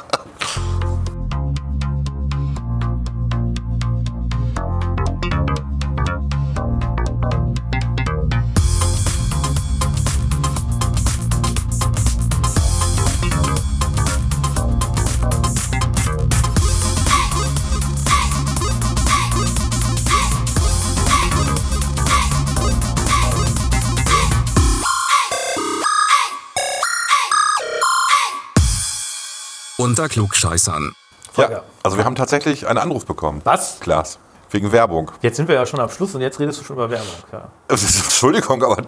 [29.89, 30.93] Unter Klugscheißern.
[31.32, 31.62] Volker.
[31.82, 33.41] also wir haben tatsächlich einen Anruf bekommen.
[33.45, 33.80] Was?
[33.80, 34.18] Klaas.
[34.51, 35.11] Wegen Werbung.
[35.22, 37.09] Jetzt sind wir ja schon am Schluss und jetzt redest du schon über Werbung.
[37.32, 37.49] Ja.
[37.70, 38.82] Entschuldigung, aber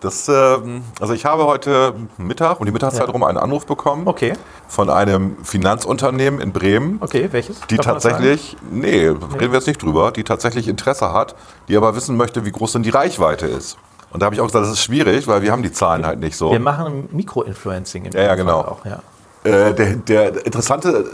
[0.00, 3.12] das, ähm, also ich habe heute Mittag um die Mittagszeit Ja.
[3.12, 4.32] rum einen Anruf bekommen Okay,
[4.68, 7.60] von einem Finanzunternehmen in Bremen, okay, welches?
[7.68, 11.34] die Darf tatsächlich, nee, reden wir jetzt nicht drüber, die tatsächlich Interesse hat,
[11.68, 13.76] die aber wissen möchte, wie groß denn die Reichweite ist.
[14.12, 16.20] Und da habe ich auch gesagt, das ist schwierig, weil wir haben die Zahlen halt
[16.20, 16.52] nicht so.
[16.52, 18.62] Wir machen Mikroinfluencing in Ja, ja, genau.
[18.62, 19.02] Fall Auch, ja.
[19.44, 21.04] Äh, der, der interessante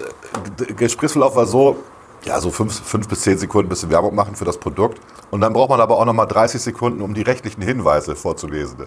[0.68, 1.76] äh, Gesprächsverlauf war so,
[2.24, 5.00] ja, so fünf, fünf bis zehn Sekunden ein bisschen Werbung machen für das Produkt.
[5.30, 8.78] Und dann braucht man aber auch nochmal 30 Sekunden, um die rechtlichen Hinweise vorzulesen.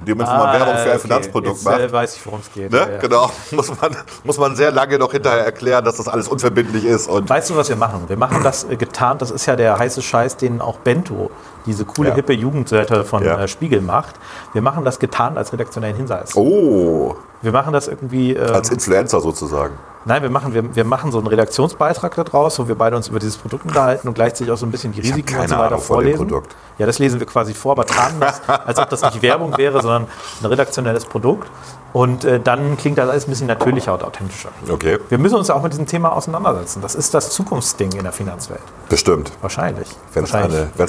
[0.00, 0.98] In dem Moment, wo man Werbung für ein Ah, okay.
[0.98, 2.70] Finanzprodukt Jetzt, macht, Äh, weiß ich, worum es geht.
[2.70, 2.78] ne?
[2.92, 2.98] Ja.
[2.98, 7.08] genau, muss man, muss man sehr lange noch hinterher erklären, dass das alles unverbindlich ist.
[7.08, 8.04] Und Weißt du, was wir machen?
[8.08, 11.30] Wir machen das äh, getarnt, das ist ja der heiße Scheiß, den auch Bento,
[11.66, 12.14] diese coole, Ja.
[12.14, 13.38] hippe Jugendseite von Ja.
[13.40, 14.16] äh, Spiegel macht.
[14.52, 16.36] Wir machen das getarnt als redaktionellen Hinweis.
[16.36, 18.34] oh, Wir machen das irgendwie.
[18.34, 19.74] ähm, als Influencer sozusagen.
[20.04, 23.20] Nein, wir machen, wir, wir machen so einen Redaktionsbeitrag daraus, wo wir beide uns über
[23.20, 25.66] dieses Produkt unterhalten und gleichzeitig auch so ein bisschen die hab Risiken und so weiter
[25.66, 26.16] Ahnung vorlesen.
[26.18, 26.56] Produkt.
[26.78, 29.80] Ja, das lesen wir quasi vor, aber tarnen das, als ob das nicht Werbung wäre,
[29.80, 30.06] sondern
[30.40, 31.48] ein redaktionelles Produkt.
[31.92, 34.48] Und äh, dann klingt das alles ein bisschen natürlicher und authentischer.
[34.68, 36.80] Okay, Wir müssen uns auch mit diesem Thema auseinandersetzen.
[36.82, 38.62] Das ist das Zukunftsding in der Finanzwelt.
[38.88, 39.30] bestimmt.
[39.40, 39.88] Wahrscheinlich.
[40.14, 40.32] Wenn es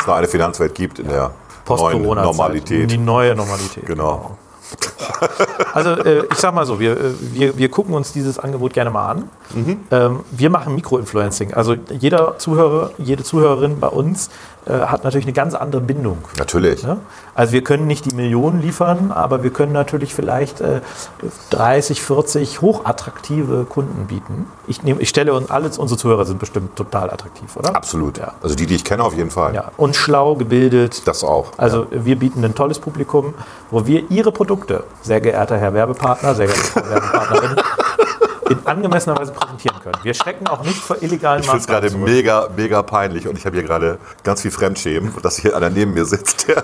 [0.07, 1.31] noch eine Finanzwelt gibt in der neuen
[1.65, 2.25] Post-Corona-Zeit.
[2.25, 2.91] Normalität.
[2.91, 3.85] Die neue Normalität.
[3.85, 4.37] Genau.
[5.73, 8.89] Also äh, ich sag mal so, wir, äh, wir, wir gucken uns dieses Angebot gerne
[8.89, 9.29] mal an.
[9.53, 9.79] Mhm.
[9.91, 11.53] Ähm, wir machen Mikroinfluencing.
[11.53, 14.29] Also jeder Zuhörer, jede Zuhörerin bei uns
[14.65, 16.19] äh, hat natürlich eine ganz andere Bindung.
[16.37, 16.83] Natürlich.
[16.83, 16.97] Ne?
[17.35, 20.81] Also wir können nicht die Millionen liefern, aber wir können natürlich vielleicht äh,
[21.49, 24.45] 30, 40 hochattraktive Kunden bieten.
[24.67, 27.75] Ich, nehm, ich stelle uns, alle unsere Zuhörer sind bestimmt total attraktiv, oder?
[27.75, 28.17] Absolut.
[28.19, 28.33] Ja.
[28.43, 29.55] Also die, die ich kenne, auf jeden Fall.
[29.55, 29.71] ja.
[29.77, 31.51] Und schlau, gebildet, Das auch.
[31.57, 33.33] also wir bieten ein tolles Publikum,
[33.71, 37.55] wo wir Ihre Produkte, sehr geehrter Herr Werbepartner, sehr geehrte Frau Werbepartnerin,
[38.49, 39.95] in angemessener Weise präsentieren können.
[40.03, 43.45] Wir schrecken auch nicht vor illegalen Ich finde es gerade mega, mega peinlich und ich
[43.45, 46.63] habe hier gerade ganz viel Fremdschämen, dass hier einer neben mir sitzt, der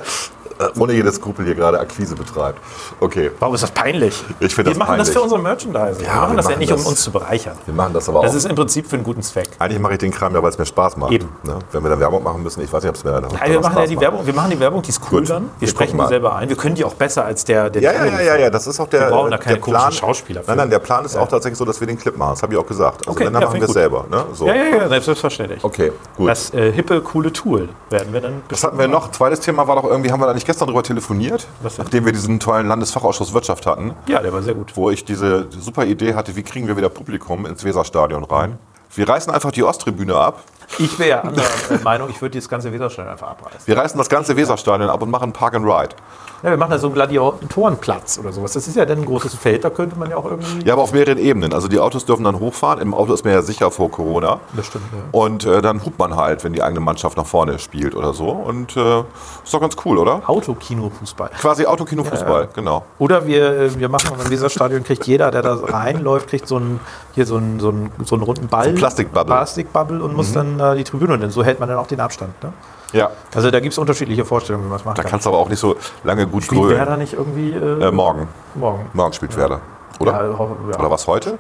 [0.78, 2.60] ohne jedes Skrupel hier gerade Akquise betreibt.
[3.00, 4.24] Okay, Warum ist das peinlich?
[4.40, 6.04] Ich finde Wir das machen das für unsere Merchandise.
[6.04, 7.58] Ja, wir machen wir das ja machen nicht, um das- uns zu bereichern.
[7.66, 8.36] wir machen das aber Das auch.
[8.36, 9.50] ist im Prinzip für einen guten Zweck.
[9.60, 11.12] Eigentlich mache ich den Kram ja, weil es mir Spaß macht.
[11.12, 11.30] Eben.
[11.44, 11.60] Ne?
[11.72, 13.60] Wenn wir da Werbung machen müssen, ich weiß nicht, ob es mir dann Nein, wir
[13.62, 15.30] machen ja die Werbung, wir machen die Werbung, die ist cool Gut.
[15.30, 15.44] dann.
[15.44, 16.50] Wir Wir sprechen die selber ein.
[16.50, 18.80] Wir können die auch besser als der, der Ja, ja, ja, ja, ja, das ist
[18.80, 19.92] auch der, Wir brauchen da der keine komischen Plan.
[19.94, 20.48] Schauspieler für.
[20.50, 22.32] Nein, nein, der Plan ist auch tatsächlich so, dass wir den Clip machen.
[22.34, 23.00] Das habe ich auch gesagt.
[23.08, 24.06] Also Okay, dann ja, machen wir es selber.
[24.10, 24.26] Ne?
[24.34, 24.48] So.
[24.48, 25.64] Ja, ja, ja, selbstverständlich.
[25.64, 26.30] Okay, gut.
[26.30, 28.42] Das äh, hippe, coole Tool werden wir dann.
[28.50, 29.12] Was hatten wir noch?
[29.12, 31.46] Zweites Thema war doch irgendwie, haben wir da nicht gestern drüber telefoniert?
[31.78, 34.76] Nachdem wir diesen tollen Landesfachausschuss Wirtschaft hatten, Ja, der war sehr gut.
[34.76, 38.58] wo ich diese super Idee hatte, wie kriegen wir wieder Publikum ins Weserstadion rein?
[38.96, 40.42] Wir reißen einfach die Osttribüne ab.
[40.80, 43.62] Ich wäre ja anderer äh, Meinung, ich würde dieses ganze Weserstadion einfach abreißen.
[43.66, 45.96] Wir reißen das ganze Weserstadion ab und machen Park and Ride.
[46.42, 48.54] Ja, wir machen da so einen Gladiatorenplatz oder sowas.
[48.54, 50.66] Das ist ja dann ein großes Feld, da könnte man ja auch irgendwie.
[50.66, 51.54] Ja, aber auf mehreren Ebenen.
[51.54, 52.80] Also die Autos dürfen dann hochfahren.
[52.82, 54.40] Im Auto ist man ja sicher vor Corona.
[54.56, 55.00] Das stimmt, ja.
[55.12, 58.30] Und äh, dann hupt man halt, wenn die eigene Mannschaft nach vorne spielt oder so.
[58.30, 59.00] Und äh,
[59.44, 60.22] ist doch ganz cool, oder?
[60.28, 61.32] Autokino-Fußball.
[61.40, 62.86] Quasi Autokino-Fußball, genau.
[63.00, 66.80] Oder wir, äh, wir machen im Weserstadion, kriegt jeder, der da reinläuft, kriegt so einen,
[67.16, 68.72] hier so einen, so einen, so einen runden Ball.
[68.72, 69.36] So Plastikbubble.
[69.36, 72.42] Plastikbubble und muss dann äh, die Tribüne, denn so hält man dann auch den Abstand.
[72.44, 72.54] Ne?
[72.94, 73.10] Ja.
[73.36, 75.12] Also da gibt es unterschiedliche Vorstellungen, wie man es machen Da kann.
[75.12, 76.78] kannst du aber auch nicht so lange gut Spielt grölen.
[76.78, 78.28] Werder nicht irgendwie äh, Äh, morgen.
[78.56, 78.90] morgen?
[78.94, 79.62] Morgen spielt Werder.
[80.00, 80.12] Oder?
[80.14, 80.80] Ja, ja.
[80.80, 81.38] Oder was heute?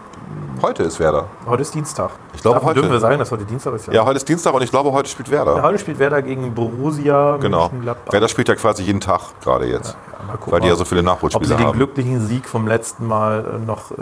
[0.61, 1.27] Heute ist Werder.
[1.47, 2.11] Heute ist Dienstag.
[2.33, 2.81] Ich glaube, Davon heute.
[2.81, 3.87] dürfen wir sagen, dass heute Dienstag ist.
[3.87, 5.55] Ja, heute ist Dienstag und ich glaube, heute spielt Werder.
[5.55, 7.71] Ja, heute spielt Werder gegen Borussia genau.
[8.11, 9.95] Werder spielt ja quasi jeden Tag gerade jetzt.
[10.19, 11.73] Ja, mal gucken, weil die ja so viele Ob sie Nachholspiele den haben.
[11.77, 13.95] glücklichen Sieg vom letzten Mal äh, noch äh,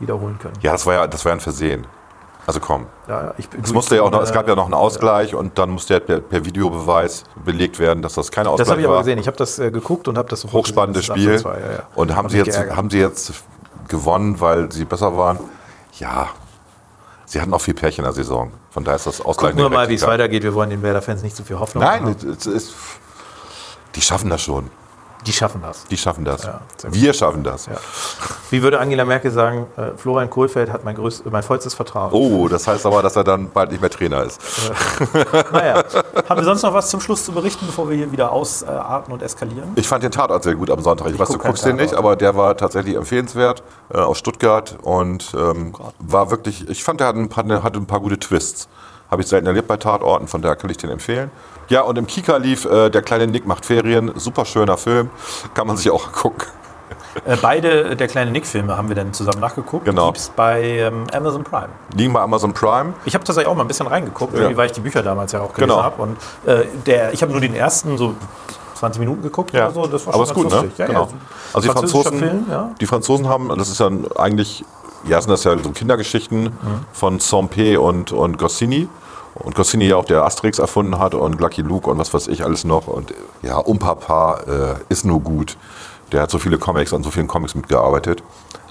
[0.00, 0.54] wiederholen können.
[0.62, 1.86] Ja, das war ja, das war ja ein Versehen.
[2.48, 2.86] Also komm.
[3.06, 5.68] Ja, ich, Es, musste ja auch noch, es gab ja noch einen Ausgleich und dann
[5.68, 8.94] musste ja per, per Videobeweis belegt werden, dass das kein Ausgleich Das habe ich aber
[8.96, 9.02] war.
[9.02, 9.18] gesehen.
[9.18, 11.08] Ich habe das äh, geguckt und habe das Hochspannendes.
[11.08, 11.30] Das Spiel.
[11.30, 11.82] ist 8 zu 2, ja, ja.
[11.94, 12.74] Und haben Hab sie, jetzt, geärgert.
[12.78, 13.34] haben sie jetzt
[13.86, 15.38] gewonnen, weil sie besser waren?
[15.98, 16.30] Ja.
[17.26, 18.50] Sie hatten auch viel Pech in der Saison.
[18.70, 20.42] Von daher ist das Ausgleich Gucken wir mal, wie es weitergeht.
[20.42, 22.72] Wir wollen den Werder-Fans nicht zu viel Hoffnung Nein, es ist,
[23.94, 24.70] die schaffen das schon.
[25.26, 25.84] Die schaffen das.
[25.84, 26.44] Die schaffen das.
[26.44, 26.60] Ja.
[26.84, 27.66] Wir schaffen das.
[27.66, 27.76] Ja.
[28.50, 32.12] Wie würde Angela Merkel sagen, äh, Florian Kohlfeld hat mein, größt, mein vollstes Vertrauen.
[32.12, 34.40] Oh, das heißt aber, dass er dann bald nicht mehr Trainer ist.
[35.52, 35.84] Naja,
[36.28, 39.22] haben wir sonst noch was zum Schluss zu berichten, bevor wir hier wieder ausarten und
[39.22, 39.72] eskalieren?
[39.74, 41.08] Ich fand den Tatort sehr gut am Sonntag.
[41.08, 43.62] Ich, weiß, du guck keinen guckst den nicht, aber der war tatsächlich empfehlenswert
[43.92, 47.78] äh, aus Stuttgart und ähm, war wirklich, ich fand, der hatte ein paar, der hatte
[47.78, 48.68] ein paar gute Twists.
[49.10, 51.30] Habe ich selten erlebt bei Tatorten, von daher kann ich den empfehlen.
[51.68, 54.12] Ja, und im Kika lief äh, Der kleine Nick macht Ferien.
[54.16, 55.10] Super schöner Film.
[55.54, 56.46] Kann man sich auch gucken.
[57.24, 59.84] Äh, beide äh, der kleine Nick-Filme haben wir dann zusammen nachgeguckt.
[59.84, 60.12] Genau.
[60.14, 61.68] Es bei ähm, Amazon Prime.
[61.94, 62.94] Liegen bei Amazon Prime.
[63.04, 64.56] Ich habe tatsächlich auch mal ein bisschen reingeguckt, Ja.
[64.56, 65.82] weil ich die Bücher damals ja auch gelesen Genau.
[65.82, 66.02] habe.
[66.02, 68.14] Und äh, der, ich habe nur den ersten so
[68.76, 69.86] 20 Minuten geguckt oder so.
[69.86, 70.56] Das war aber schon ist gut, ne?
[70.60, 70.78] lustig.
[70.78, 71.02] Ja, genau.
[71.04, 71.08] ja.
[71.52, 72.70] Also die Franzosen, Film, ja.
[72.80, 74.64] die Franzosen haben, das ist ja eigentlich,
[75.04, 76.50] ja, sind das ja so Kindergeschichten Mhm.
[76.92, 78.88] von Sampé und, und Goscinny.
[79.34, 82.44] Und Goscinny ja auch der Asterix erfunden hat und Lucky Luke und was weiß ich
[82.44, 82.88] alles noch.
[82.88, 85.56] Und ja, Umpapa äh, ist nur gut.
[86.10, 88.22] Der hat so viele Comics, an so vielen Comics mitgearbeitet,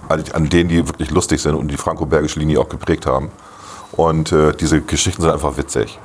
[0.10, 3.32] an denen die wirklich lustig sind und die franco-bergische Linie auch geprägt haben.
[3.94, 6.00] Und äh, diese Geschichten sind einfach witzig.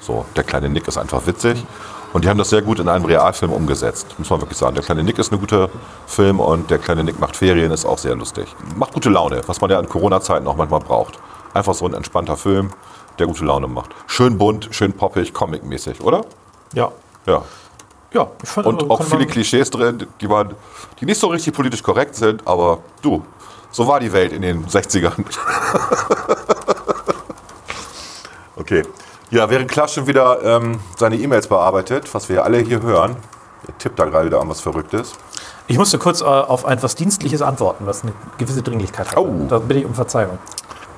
[0.00, 1.62] So, der kleine Nick ist einfach witzig.
[2.12, 4.74] Und die haben das sehr gut in einem Realfilm umgesetzt, muss man wirklich sagen.
[4.74, 5.68] Der kleine Nick ist ein guter
[6.06, 8.46] Film und der kleine Nick macht Ferien ist auch sehr lustig.
[8.76, 11.18] Macht gute Laune, was man ja in Corona-Zeiten auch manchmal braucht.
[11.52, 12.70] Einfach so ein entspannter Film,
[13.18, 13.90] der gute Laune macht.
[14.06, 16.24] Schön bunt, schön poppig, comic-mäßig, oder?
[16.72, 16.92] Ja.
[17.26, 17.42] Ja.
[18.12, 20.54] Ja, ich fand, Und also, auch viele Klischees drin, die, man,
[20.98, 23.22] die nicht so richtig politisch korrekt sind, aber du,
[23.70, 25.12] so war die Welt in den 60ern.
[28.56, 28.82] okay.
[29.30, 33.16] Ja, während Klaas schon wieder ähm, seine E-Mails bearbeitet, was wir ja alle hier hören,
[33.66, 35.12] er tippt da gerade wieder an was Verrücktes.
[35.66, 39.18] Ich musste kurz äh, auf etwas Dienstliches antworten, was eine gewisse Dringlichkeit hat.
[39.18, 39.46] Oh.
[39.48, 40.38] Da bitte ich um Verzeihung.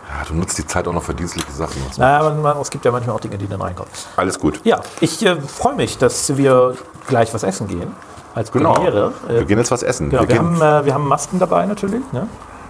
[0.09, 1.83] Ja, du nutzt die Zeit auch noch für dienstliche Sachen.
[1.97, 3.91] Naja, aber man, es gibt ja manchmal auch Dinge, die dann reinkommen.
[4.17, 4.61] Alles gut.
[4.65, 6.77] Ja, ich äh, freue mich, dass wir
[7.09, 7.93] gleich was essen gehen.
[8.35, 8.75] Als Genau.
[8.75, 9.13] Premiere.
[9.29, 10.09] Äh, Wir gehen jetzt was essen.
[10.11, 12.01] genau, wir wir, haben, äh, wir haben Masken dabei natürlich.
[12.13, 12.29] Ne?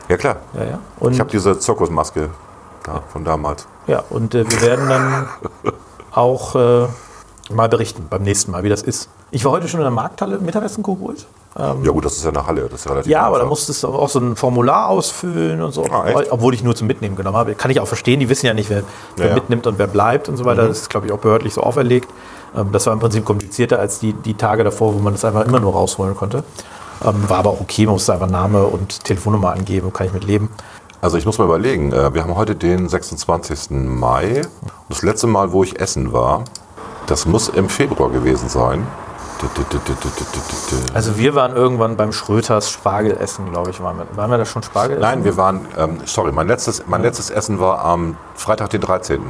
[0.09, 0.37] ja, klar.
[0.55, 0.79] Ja, ja.
[0.99, 2.31] Und, Ich habe diese Zirkusmaske
[2.83, 3.67] da, von damals.
[3.87, 5.29] Ja, und äh, wir werden dann
[6.13, 6.87] auch äh,
[7.53, 9.09] mal berichten beim nächsten Mal, wie das ist.
[9.31, 11.27] Ich war heute schon in der Markthalle Mittagessen geholt.
[11.59, 12.69] Ja, gut, das ist ja eine Halle.
[12.69, 15.73] Das ist ja relativ Ja, aber da musstest du auch so ein Formular ausfüllen und
[15.73, 15.85] so.
[15.85, 16.05] Ah?
[16.31, 17.57] Obwohl ich nur zum Mitnehmen genommen habe.
[17.57, 18.85] Kann ich auch verstehen, die wissen ja nicht, wer,
[19.17, 19.35] wer Ja, ja.
[19.35, 20.69] mitnimmt und wer bleibt und so weiter.
[20.69, 22.09] Das ist, glaube ich, auch behördlich so auferlegt.
[22.57, 25.45] Ähm, das war im Prinzip komplizierter als die, die Tage davor, wo man das einfach
[25.45, 26.45] immer nur rausholen konnte.
[27.05, 30.25] Ähm, war aber auch okay, man musste einfach Name und Telefonnummer angeben, kann ich mit
[30.25, 30.51] leben.
[31.03, 33.71] Also ich muss mal überlegen, äh, wir haben heute den 26.
[33.71, 34.43] Mai.
[34.91, 36.45] Das letzte Mal, wo ich essen war,
[37.07, 38.87] das muss im Februar gewesen sein.
[40.93, 43.83] Also wir waren irgendwann beim Schröters Spargelessen, glaube ich.
[43.83, 45.01] Waren wir, waren wir da schon Spargel essen?
[45.01, 49.23] Nein, wir waren, ähm, sorry, mein letztes, mein letztes Essen war am Freitag, den 13.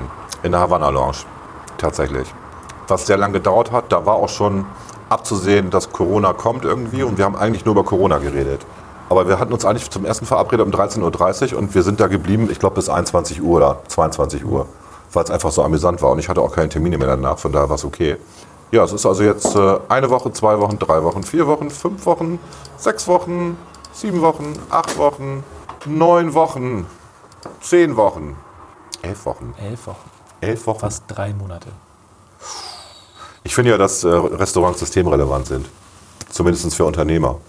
[0.43, 1.19] in der Havanna Lounge.
[1.79, 2.27] Tatsächlich.
[2.89, 4.67] Was sehr lange gedauert hat, da war auch schon
[5.09, 8.67] abzusehen, dass Corona kommt irgendwie und wir haben eigentlich nur über Corona geredet.
[9.11, 12.07] Aber wir hatten uns eigentlich zum ersten verabredet um 13.30 Uhr und wir sind da
[12.07, 14.67] geblieben, ich glaube bis 21 Uhr oder 22 Uhr,
[15.13, 17.51] weil es einfach so amüsant war und ich hatte auch keine Termine mehr danach, von
[17.51, 18.19] daher war es okay.
[18.71, 22.07] Ja, es ist also jetzt äh, eine Woche, zwei Wochen, drei Wochen, vier Wochen, fünf
[22.07, 22.39] Wochen,
[22.77, 23.59] sechs Wochen,
[23.93, 25.43] sieben Wochen, acht Wochen,
[25.87, 26.87] neun Wochen,
[27.61, 28.37] zehn Wochen,
[29.03, 30.09] elf Wochen, Elf Wochen.
[30.41, 30.79] elf Wochen.
[30.79, 31.67] Fast drei Monate.
[33.43, 35.69] Ich finde ja, dass äh, Restaurants systemrelevant sind.
[36.31, 37.41] Zumindest für Unternehmer.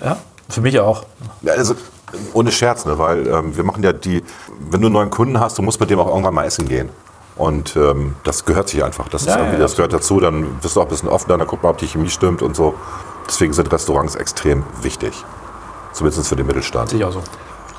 [0.00, 0.18] Ja,
[0.48, 1.04] für mich auch.
[1.42, 1.74] Ja, also
[2.32, 2.98] ohne Scherz, ne?
[2.98, 4.22] weil ähm, wir machen ja die,
[4.70, 6.88] wenn du einen neuen Kunden hast, du musst mit dem auch irgendwann mal essen gehen.
[7.36, 9.08] Und ähm, das gehört sich einfach.
[9.08, 10.18] Das, Ja, ja, das gehört dazu.
[10.18, 12.56] Dann wirst du auch ein bisschen offener, dann guck mal, ob die Chemie stimmt und
[12.56, 12.74] so.
[13.28, 15.12] Deswegen sind Restaurants extrem wichtig.
[15.92, 16.90] Zumindest für den Mittelstand.
[16.90, 17.22] Sehe ich auch so.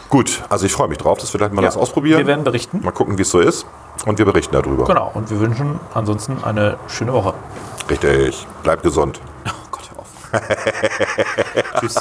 [0.09, 2.19] Gut, also ich freue mich drauf, dass wir gleich mal Ja, das ausprobieren.
[2.19, 2.81] wir werden berichten.
[2.83, 3.65] Mal gucken, wie es so ist.
[4.05, 4.85] Und wir berichten darüber.
[4.85, 7.33] Genau, und wir wünschen ansonsten eine schöne Woche.
[7.89, 8.47] Richtig.
[8.63, 9.19] Bleib gesund.
[9.45, 11.79] Oh Gott, hör auf.
[11.81, 11.95] Tschüss.